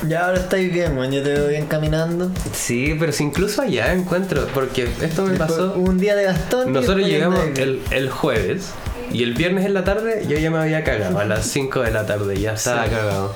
Ya 0.08 0.26
ahora 0.26 0.40
estáis 0.40 0.72
bien, 0.72 0.98
weón. 0.98 1.12
Yo 1.12 1.22
te 1.22 1.28
veo 1.34 1.46
bien 1.46 1.66
caminando. 1.66 2.32
Sí, 2.52 2.96
pero 2.98 3.12
si 3.12 3.22
incluso 3.22 3.62
allá 3.62 3.92
encuentro, 3.92 4.48
porque 4.52 4.88
esto 5.02 5.22
me 5.22 5.30
Después, 5.30 5.38
pasó. 5.50 5.74
Un 5.74 5.98
día 5.98 6.16
de 6.16 6.24
Gastón. 6.24 6.72
Nosotros 6.72 7.06
llegamos 7.06 7.38
el, 7.56 7.80
el 7.92 8.10
jueves 8.10 8.72
y 9.12 9.22
el 9.22 9.34
viernes 9.34 9.64
en 9.66 9.74
la 9.74 9.84
tarde 9.84 10.24
yo 10.28 10.36
ya 10.38 10.50
me 10.50 10.58
había 10.58 10.84
cagado 10.84 11.18
a 11.18 11.24
las 11.24 11.46
5 11.46 11.80
de 11.82 11.90
la 11.90 12.06
tarde, 12.06 12.38
ya 12.38 12.52
estaba 12.54 12.84
Sí. 12.84 12.90
cagado. 12.90 13.32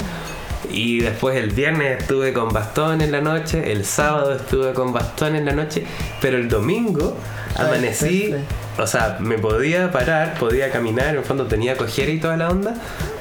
Y 0.70 1.00
después 1.00 1.36
el 1.36 1.50
viernes 1.50 2.00
estuve 2.00 2.32
con 2.32 2.50
bastón 2.52 3.00
en 3.00 3.10
la 3.12 3.20
noche, 3.20 3.72
el 3.72 3.84
sábado 3.84 4.32
estuve 4.34 4.72
con 4.72 4.92
bastón 4.92 5.34
en 5.36 5.44
la 5.44 5.52
noche, 5.52 5.84
pero 6.20 6.38
el 6.38 6.48
domingo 6.48 7.16
amanecí, 7.56 8.34
o 8.78 8.86
sea, 8.86 9.16
me 9.20 9.38
podía 9.38 9.90
parar, 9.90 10.34
podía 10.38 10.70
caminar, 10.70 11.08
en 11.08 11.16
el 11.18 11.24
fondo 11.24 11.46
tenía 11.46 11.76
cojera 11.76 12.10
y 12.10 12.18
toda 12.20 12.36
la 12.36 12.48
onda, 12.48 12.74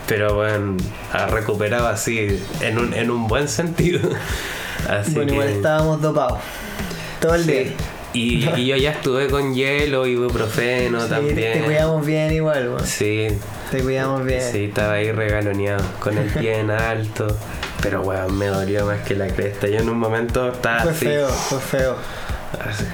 pero 0.07 0.35
bueno, 0.35 0.77
recuperaba 1.29 1.89
así 1.89 2.39
en 2.61 2.77
un, 2.77 2.93
en 2.93 3.09
un 3.11 3.27
buen 3.27 3.47
sentido. 3.47 3.99
Así 4.89 5.11
Bueno, 5.13 5.27
que... 5.27 5.33
igual 5.35 5.47
estábamos 5.49 6.01
dopados. 6.01 6.39
Todo 7.19 7.35
el 7.35 7.43
Sí. 7.45 7.51
día. 7.51 7.63
Y, 8.13 8.45
y 8.57 8.65
yo 8.65 8.75
ya 8.75 8.91
estuve 8.91 9.27
con 9.29 9.53
hielo, 9.53 10.05
ibuprofeno 10.05 11.01
Sí, 11.03 11.09
también. 11.09 11.53
Te 11.53 11.61
cuidamos 11.63 12.05
bien 12.05 12.31
igual, 12.33 12.67
weón. 12.69 12.85
Sí, 12.85 13.27
Te 13.71 13.81
cuidamos 13.81 14.25
bien. 14.25 14.41
sí, 14.51 14.65
estaba 14.65 14.93
ahí 14.93 15.11
regaloneado, 15.11 15.83
con 15.99 16.17
el 16.17 16.27
pie 16.29 16.59
en 16.59 16.71
alto. 16.71 17.27
Pero 17.81 18.01
weón, 18.01 18.37
me 18.37 18.47
dolió 18.47 18.85
más 18.85 18.99
que 19.01 19.15
la 19.15 19.27
cresta. 19.27 19.67
Yo 19.67 19.79
en 19.79 19.89
un 19.89 19.97
momento 19.97 20.51
estaba 20.51 20.81
Fue 20.83 20.91
así. 20.91 21.05
feo, 21.05 21.27
fue 21.29 21.59
feo. 21.59 21.95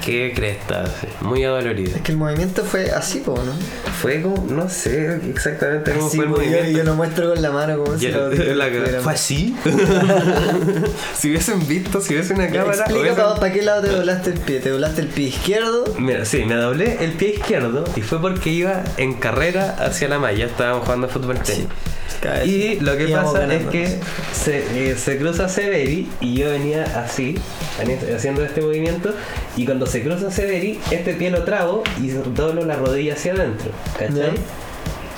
¿Qué 0.04 0.32
cresta? 0.34 0.84
Muy 1.20 1.44
adolorido. 1.44 1.96
Es 1.96 2.02
que 2.02 2.12
el 2.12 2.18
movimiento 2.18 2.64
fue 2.64 2.90
así, 2.90 3.18
po, 3.20 3.34
¿no? 3.36 3.52
Fue 4.00 4.22
como, 4.22 4.46
no 4.48 4.68
sé 4.68 5.20
exactamente 5.30 5.92
cómo 5.92 6.06
Así, 6.06 6.16
fue 6.16 6.24
el 6.26 6.30
yo, 6.30 6.36
movimiento. 6.36 6.70
yo 6.78 6.84
lo 6.84 6.94
muestro 6.94 7.28
con 7.34 7.42
la 7.42 7.50
mano 7.50 7.78
como 7.84 7.98
si 7.98 8.08
lo 8.08 8.30
la- 8.54 8.66
fuera- 8.68 9.00
¿Fue 9.00 9.12
así? 9.12 9.56
si 11.18 11.28
hubiesen 11.30 11.66
visto, 11.66 12.00
si 12.00 12.14
hubiese 12.14 12.34
una 12.34 12.48
cámara. 12.48 12.84
Explica 12.84 13.00
hubiesen- 13.14 13.38
para 13.40 13.52
qué 13.52 13.62
lado 13.62 13.82
te 13.82 13.88
doblaste 13.88 14.30
el 14.30 14.38
pie. 14.40 14.60
¿Te 14.60 14.70
doblaste 14.70 15.00
el 15.02 15.08
pie 15.08 15.28
izquierdo? 15.28 15.84
Mira, 15.98 16.24
sí, 16.24 16.44
me 16.44 16.54
doblé 16.54 17.04
el 17.04 17.12
pie 17.12 17.34
izquierdo 17.34 17.84
y 17.96 18.02
fue 18.02 18.20
porque 18.20 18.50
iba 18.50 18.82
en 18.96 19.14
carrera 19.14 19.76
hacia 19.78 20.08
la 20.08 20.18
malla. 20.18 20.46
Estábamos 20.46 20.84
jugando 20.84 21.08
fútbol 21.08 21.38
tenis. 21.40 21.66
Vez 21.66 21.68
Y 22.44 22.80
lo 22.80 22.96
que 22.96 23.08
pasa 23.08 23.40
ganando. 23.40 23.54
es 23.54 23.66
que 23.66 23.98
se, 24.32 24.90
eh, 24.90 24.96
se 24.96 25.18
cruza 25.18 25.48
Severi 25.48 26.08
y 26.20 26.34
yo 26.34 26.50
venía 26.50 26.84
así, 26.98 27.36
venía 27.78 27.98
haciendo 28.16 28.44
este 28.44 28.60
movimiento. 28.60 29.14
Y 29.56 29.64
cuando 29.64 29.86
se 29.86 30.02
cruza 30.02 30.30
Severi, 30.30 30.80
este 30.90 31.14
pie 31.14 31.30
lo 31.30 31.44
trabo 31.44 31.84
y 32.02 32.08
doblo 32.08 32.64
la 32.64 32.76
rodilla 32.76 33.14
hacia 33.14 33.32
adentro. 33.34 33.70
¿Cachai? 33.98 34.32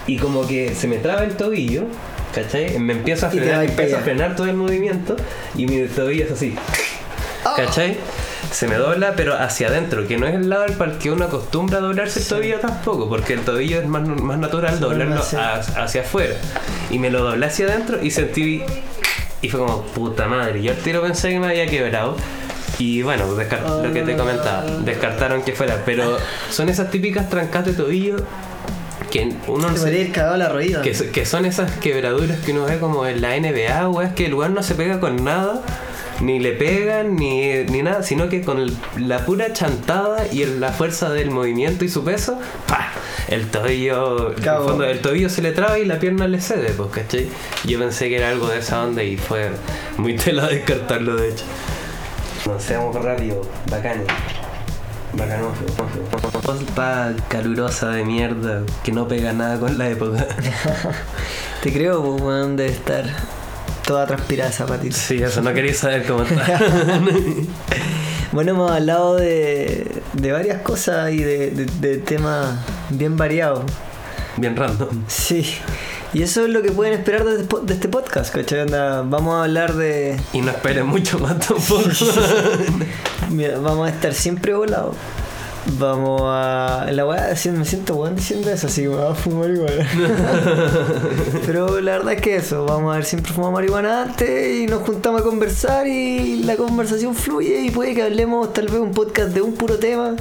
Y 0.06 0.18
como 0.18 0.46
que 0.46 0.74
se 0.74 0.88
me 0.88 0.98
traba 0.98 1.24
el 1.24 1.36
tobillo. 1.36 1.84
¿Cachai? 2.34 2.78
Me 2.78 2.92
empiezo 2.92 3.26
a 3.26 3.30
frenar, 3.30 3.64
empiezo 3.64 3.96
a 3.96 4.00
frenar 4.00 4.36
todo 4.36 4.46
el 4.46 4.56
movimiento 4.56 5.16
y 5.56 5.66
mi 5.66 5.86
tobillo 5.86 6.26
es 6.26 6.32
así. 6.32 6.54
Ah. 7.44 7.54
¿Cachai? 7.56 7.96
Se 8.50 8.66
me 8.66 8.74
dobla, 8.76 9.14
pero 9.16 9.34
hacia 9.34 9.68
adentro, 9.68 10.06
que 10.08 10.16
no 10.18 10.26
es 10.26 10.34
el 10.34 10.48
lado 10.48 10.64
al 10.64 10.98
que 10.98 11.10
uno 11.10 11.24
acostumbra 11.26 11.78
a 11.78 11.80
doblarse 11.80 12.18
el 12.20 12.26
tobillo 12.26 12.58
tampoco, 12.58 13.08
porque 13.08 13.34
el 13.34 13.40
tobillo 13.40 13.80
es 13.80 13.86
más, 13.86 14.06
más 14.06 14.38
natural 14.38 14.80
dobla 14.80 15.04
doblarlo 15.04 15.22
hacia- 15.22 15.54
hacia, 15.54 15.82
hacia 15.84 16.00
afuera. 16.02 16.34
Y 16.90 16.98
me 16.98 17.10
lo 17.10 17.22
doblé 17.22 17.46
hacia 17.46 17.66
adentro 17.66 18.02
y 18.02 18.10
sentí. 18.10 18.62
Y 19.42 19.48
fue 19.48 19.60
como, 19.60 19.82
puta 19.82 20.26
madre. 20.26 20.62
Yo 20.62 20.72
al 20.72 20.78
tiro 20.78 21.00
pensé 21.00 21.30
que 21.30 21.38
me 21.40 21.46
había 21.46 21.66
quebrado. 21.66 22.16
Y 22.78 23.02
bueno, 23.02 23.26
descar- 23.36 23.82
lo 23.86 23.92
que 23.92 24.02
te 24.02 24.16
comentaba, 24.16 24.64
descartaron 24.84 25.42
que 25.42 25.52
fuera. 25.52 25.82
Pero 25.86 26.18
son 26.50 26.68
esas 26.68 26.90
típicas 26.90 27.28
trancas 27.28 27.64
de 27.66 27.72
tobillo 27.74 28.16
que 29.10 29.32
uno 29.46 29.70
no 29.70 29.76
se- 29.76 29.98
ir 29.98 30.12
cagado 30.12 30.36
la 30.36 30.48
rodilla. 30.48 30.82
que, 30.82 30.92
que 30.92 31.24
son 31.26 31.44
esas 31.44 31.70
quebraduras 31.72 32.38
que 32.40 32.52
uno 32.52 32.64
ve 32.64 32.78
como 32.78 33.06
en 33.06 33.20
la 33.20 33.34
NBA, 33.36 33.88
o 33.88 34.02
es 34.02 34.12
que 34.12 34.26
el 34.26 34.32
lugar 34.32 34.50
no 34.50 34.62
se 34.62 34.74
pega 34.74 34.98
con 35.00 35.24
nada, 35.24 35.60
ni 36.20 36.38
le 36.38 36.52
pegan, 36.52 37.16
ni, 37.16 37.64
ni 37.64 37.82
nada, 37.82 38.02
sino 38.02 38.28
que 38.28 38.42
con 38.42 38.58
el- 38.58 38.76
la 38.98 39.24
pura 39.24 39.52
chantada 39.52 40.26
y 40.32 40.42
el- 40.42 40.60
la 40.60 40.70
fuerza 40.72 41.08
del 41.10 41.30
movimiento 41.30 41.84
y 41.84 41.88
su 41.88 42.04
peso, 42.04 42.38
¡pa! 42.66 42.88
El 43.28 43.46
tobillo, 43.48 44.32
en 44.32 44.38
el 44.38 44.44
Cabo. 44.44 44.68
fondo, 44.68 44.84
el 44.84 45.00
tobillo 45.00 45.28
se 45.28 45.40
le 45.42 45.52
traba 45.52 45.78
y 45.78 45.84
la 45.84 45.98
pierna 45.98 46.26
le 46.28 46.40
cede, 46.40 46.70
pues, 46.76 46.90
¿cachai? 46.90 47.28
Yo 47.64 47.78
pensé 47.78 48.08
que 48.08 48.16
era 48.16 48.28
algo 48.30 48.48
de 48.48 48.58
esa 48.58 48.82
onda 48.84 49.02
y 49.02 49.16
fue 49.16 49.50
muy 49.96 50.16
tela 50.16 50.48
descartarlo, 50.48 51.16
de 51.16 51.30
hecho. 51.30 51.44
No 52.46 52.58
seamos 52.58 52.94
rápido, 52.96 53.42
bacán. 53.70 54.02
Bacanoso. 55.12 55.64
Pospa 56.42 57.12
calurosa 57.28 57.88
de 57.90 58.04
mierda 58.04 58.62
que 58.84 58.92
no 58.92 59.08
pega 59.08 59.32
nada 59.32 59.58
con 59.58 59.76
la 59.76 59.88
época. 59.90 60.26
Te 61.62 61.72
creo, 61.72 62.02
pues, 62.02 62.22
weón, 62.22 62.56
debe 62.56 62.70
estar 62.70 63.04
toda 63.86 64.06
transpirada 64.06 64.50
esa 64.50 64.66
patita. 64.66 64.96
Sí, 64.96 65.22
eso, 65.22 65.40
no 65.42 65.52
quería 65.52 65.74
saber 65.74 66.06
cómo 66.06 66.22
está. 66.22 66.60
Bueno, 68.32 68.52
hemos 68.52 68.70
hablado 68.70 69.16
de, 69.16 69.90
de 70.12 70.30
varias 70.30 70.62
cosas 70.62 71.10
y 71.12 71.16
de, 71.20 71.50
de- 71.50 71.66
de 71.66 71.96
temas 71.98 72.60
bien 72.90 73.16
variados. 73.16 73.64
Bien 74.36 74.54
random. 74.54 74.88
Sí. 75.08 75.52
Y 76.12 76.22
eso 76.22 76.44
es 76.44 76.50
lo 76.50 76.62
que 76.62 76.70
pueden 76.70 76.94
esperar 76.94 77.24
de, 77.24 77.40
este 77.42 77.56
de 77.62 77.74
este 77.74 77.88
podcast, 77.88 78.32
¿cachai? 78.32 78.66
Vamos 78.70 79.34
a 79.34 79.42
hablar 79.42 79.74
de... 79.74 80.16
Y 80.32 80.42
no 80.42 80.52
esperen 80.52 80.86
mucho 80.86 81.18
más 81.18 81.40
tampoco. 81.40 81.82
Mira, 83.30 83.58
vamos 83.58 83.88
a 83.88 83.90
estar 83.90 84.14
siempre 84.14 84.54
volados. 84.54 84.94
Vamos 85.78 86.22
a... 86.24 86.86
La 86.90 87.06
weá, 87.06 87.28
me 87.52 87.64
siento 87.64 87.94
weón 87.96 88.16
diciendo 88.16 88.50
eso, 88.50 88.66
así 88.66 88.82
que 88.82 88.88
me 88.88 88.96
voy 88.96 89.06
a 89.12 89.14
fumar 89.14 89.48
marihuana. 89.48 89.86
Pero 91.46 91.80
la 91.80 91.92
verdad 91.98 92.14
es 92.14 92.20
que 92.22 92.36
eso, 92.36 92.64
vamos 92.64 92.92
a 92.92 92.96
ver 92.96 93.04
siempre 93.04 93.32
fumado 93.32 93.52
marihuana 93.52 94.02
antes 94.02 94.56
y 94.56 94.66
nos 94.66 94.82
juntamos 94.82 95.20
a 95.20 95.24
conversar 95.24 95.86
y 95.86 96.42
la 96.44 96.56
conversación 96.56 97.14
fluye 97.14 97.60
y 97.60 97.70
puede 97.70 97.94
que 97.94 98.02
hablemos 98.02 98.52
tal 98.52 98.66
vez 98.66 98.80
un 98.80 98.92
podcast 98.92 99.30
de 99.34 99.42
un 99.42 99.52
puro 99.54 99.78
tema 99.78 100.16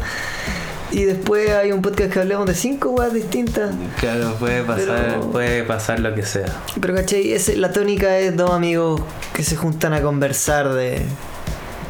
y 0.91 1.03
después 1.03 1.51
hay 1.51 1.71
un 1.71 1.81
podcast 1.81 2.11
que 2.11 2.19
hablemos 2.19 2.45
de 2.47 2.55
cinco 2.55 2.89
weas 2.89 3.13
distintas. 3.13 3.71
claro, 3.99 4.35
puede 4.39 4.63
pasar, 4.63 5.05
Pero- 5.07 5.31
puede 5.31 5.63
pasar 5.63 5.99
lo 5.99 6.13
que 6.15 6.23
sea. 6.23 6.47
Pero. 6.81 6.97
Ese- 6.97 7.55
la 7.57 7.71
tónica 7.71 8.17
es 8.17 8.35
dos 8.35 8.51
amigos 8.51 9.01
que 9.33 9.43
se 9.43 9.55
juntan 9.55 9.93
a 9.93 10.01
conversar 10.01 10.73
de... 10.73 11.05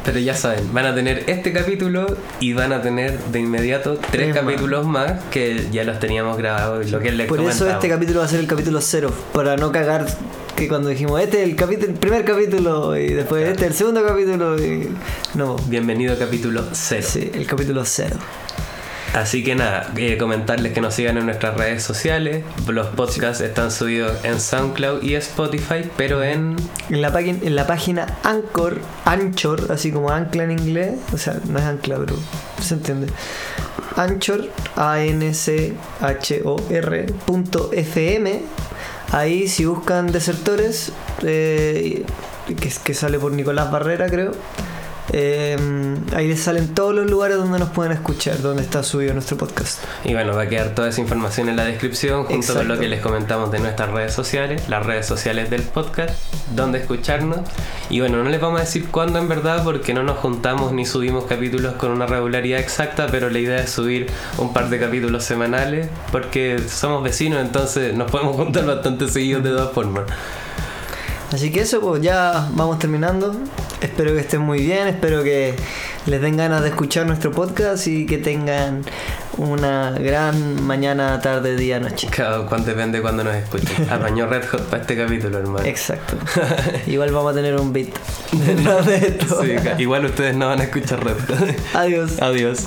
Pero 0.04 0.18
ya 0.18 0.34
saben, 0.34 0.72
van 0.72 0.86
a 0.86 0.94
tener 0.94 1.24
este 1.26 1.52
capítulo 1.52 2.16
y 2.40 2.52
van 2.54 2.72
a 2.72 2.80
tener 2.80 3.18
de 3.18 3.40
inmediato 3.40 3.98
tres 4.10 4.34
capítulos 4.34 4.86
más 4.86 5.22
que 5.30 5.68
ya 5.70 5.84
los 5.84 5.98
teníamos 5.98 6.38
grabados, 6.38 6.90
lo 6.90 7.00
que 7.00 7.12
les 7.12 7.28
Por 7.28 7.40
eso 7.40 7.68
este 7.68 7.88
capítulo 7.88 8.20
va 8.20 8.26
a 8.26 8.28
ser 8.28 8.40
el 8.40 8.46
capítulo 8.46 8.80
cero, 8.80 9.12
para 9.32 9.56
no 9.56 9.70
cagar 9.72 10.06
que 10.56 10.68
cuando 10.68 10.88
dijimos 10.88 11.20
este 11.20 11.42
es 11.42 11.48
el 11.48 11.56
capítulo, 11.56 11.88
el 11.88 11.98
primer 11.98 12.24
capítulo 12.24 12.96
y 12.96 13.08
después 13.08 13.46
este 13.46 13.64
es 13.64 13.70
el 13.72 13.76
segundo 13.76 14.04
capítulo 14.04 14.58
y 14.58 14.88
no, 15.34 15.56
Bienvenido 15.66 16.18
capítulo 16.18 16.64
0. 16.72 17.06
sí, 17.06 17.30
el 17.34 17.46
capítulo 17.46 17.84
cero. 17.84 18.16
Así 19.12 19.42
que 19.42 19.56
nada, 19.56 19.90
eh, 19.96 20.16
comentarles 20.18 20.72
que 20.72 20.80
nos 20.80 20.94
sigan 20.94 21.18
en 21.18 21.26
nuestras 21.26 21.56
redes 21.56 21.82
sociales. 21.82 22.44
Los 22.68 22.86
podcasts 22.88 23.40
están 23.40 23.72
subidos 23.72 24.24
en 24.24 24.40
SoundCloud 24.40 25.02
y 25.02 25.16
Spotify, 25.16 25.82
pero 25.96 26.22
en 26.22 26.54
En 26.88 27.02
la, 27.02 27.08
en 27.18 27.56
la 27.56 27.66
página 27.66 28.18
Anchor, 28.22 28.80
Anchor, 29.04 29.72
así 29.72 29.90
como 29.90 30.10
ancla 30.10 30.44
en 30.44 30.52
inglés, 30.52 30.94
o 31.12 31.18
sea, 31.18 31.40
no 31.48 31.58
es 31.58 31.64
ancla, 31.64 31.96
pero 31.98 32.14
se 32.62 32.74
entiende. 32.74 33.08
Anchor, 33.96 34.48
A-N-C-H-O-R 34.76 35.76
punto 37.26 37.70
FM. 37.72 38.42
Ahí 39.10 39.48
si 39.48 39.64
buscan 39.64 40.12
desertores, 40.12 40.92
eh, 41.24 42.04
que, 42.46 42.70
que 42.84 42.94
sale 42.94 43.18
por 43.18 43.32
Nicolás 43.32 43.72
Barrera, 43.72 44.08
creo. 44.08 44.30
Eh, 45.12 45.56
ahí 46.14 46.28
les 46.28 46.40
salen 46.40 46.74
todos 46.74 46.94
los 46.94 47.10
lugares 47.10 47.36
donde 47.36 47.58
nos 47.58 47.70
pueden 47.70 47.92
escuchar, 47.92 48.40
donde 48.42 48.62
está 48.62 48.82
subido 48.82 49.12
nuestro 49.12 49.36
podcast. 49.36 49.82
Y 50.04 50.14
bueno, 50.14 50.34
va 50.34 50.42
a 50.42 50.48
quedar 50.48 50.74
toda 50.74 50.88
esa 50.88 51.00
información 51.00 51.48
en 51.48 51.56
la 51.56 51.64
descripción 51.64 52.24
junto 52.24 52.54
con 52.54 52.68
lo 52.68 52.74
Exacto. 52.74 52.80
que 52.80 52.88
les 52.88 53.00
comentamos 53.00 53.50
de 53.50 53.58
nuestras 53.58 53.90
redes 53.90 54.12
sociales, 54.12 54.68
las 54.68 54.86
redes 54.86 55.06
sociales 55.06 55.50
del 55.50 55.62
podcast, 55.62 56.14
donde 56.54 56.78
escucharnos. 56.78 57.40
Y 57.88 58.00
bueno, 58.00 58.22
no 58.22 58.30
les 58.30 58.40
vamos 58.40 58.60
a 58.60 58.64
decir 58.64 58.86
cuándo 58.88 59.18
en 59.18 59.28
verdad 59.28 59.64
porque 59.64 59.94
no 59.94 60.02
nos 60.02 60.18
juntamos 60.18 60.72
ni 60.72 60.86
subimos 60.86 61.24
capítulos 61.24 61.74
con 61.74 61.90
una 61.90 62.06
regularidad 62.06 62.60
exacta, 62.60 63.08
pero 63.10 63.30
la 63.30 63.38
idea 63.38 63.60
es 63.60 63.70
subir 63.70 64.06
un 64.38 64.52
par 64.52 64.70
de 64.70 64.78
capítulos 64.78 65.24
semanales 65.24 65.88
porque 66.12 66.60
somos 66.68 67.02
vecinos, 67.02 67.40
entonces 67.40 67.94
nos 67.94 68.10
podemos 68.10 68.36
juntar 68.40 68.64
bastante 68.66 69.08
seguidos 69.08 69.42
de 69.42 69.50
todas 69.50 69.72
formas. 69.72 70.04
Así 71.32 71.52
que 71.52 71.60
eso, 71.60 71.80
pues 71.80 72.02
ya 72.02 72.48
vamos 72.54 72.78
terminando. 72.78 73.34
Espero 73.80 74.12
que 74.12 74.20
estén 74.20 74.40
muy 74.40 74.62
bien, 74.62 74.88
espero 74.88 75.22
que 75.22 75.54
les 76.06 76.20
den 76.20 76.36
ganas 76.36 76.62
de 76.62 76.70
escuchar 76.70 77.06
nuestro 77.06 77.30
podcast 77.30 77.86
y 77.86 78.04
que 78.04 78.18
tengan 78.18 78.82
una 79.36 79.92
gran 79.92 80.62
mañana, 80.64 81.20
tarde, 81.20 81.56
día, 81.56 81.78
noche. 81.78 82.08
Cada 82.10 82.46
cuánto 82.46 82.70
depende 82.70 82.98
de 82.98 83.02
cuando 83.02 83.22
nos 83.22 83.34
escuchen. 83.36 83.88
Apañó 83.90 84.26
Red 84.26 84.44
Hot 84.50 84.62
para 84.64 84.82
este 84.82 84.96
capítulo, 84.96 85.38
hermano. 85.38 85.64
Exacto. 85.64 86.16
Igual 86.86 87.12
vamos 87.12 87.32
a 87.32 87.34
tener 87.34 87.54
un 87.56 87.72
beat 87.72 87.90
de 88.32 88.94
esto. 88.94 89.42
Sí, 89.42 89.54
igual 89.78 90.04
ustedes 90.04 90.36
no 90.36 90.48
van 90.48 90.60
a 90.60 90.64
escuchar 90.64 91.04
Red 91.04 91.18
Hot. 91.28 91.74
Adiós. 91.74 92.20
Adiós. 92.20 92.66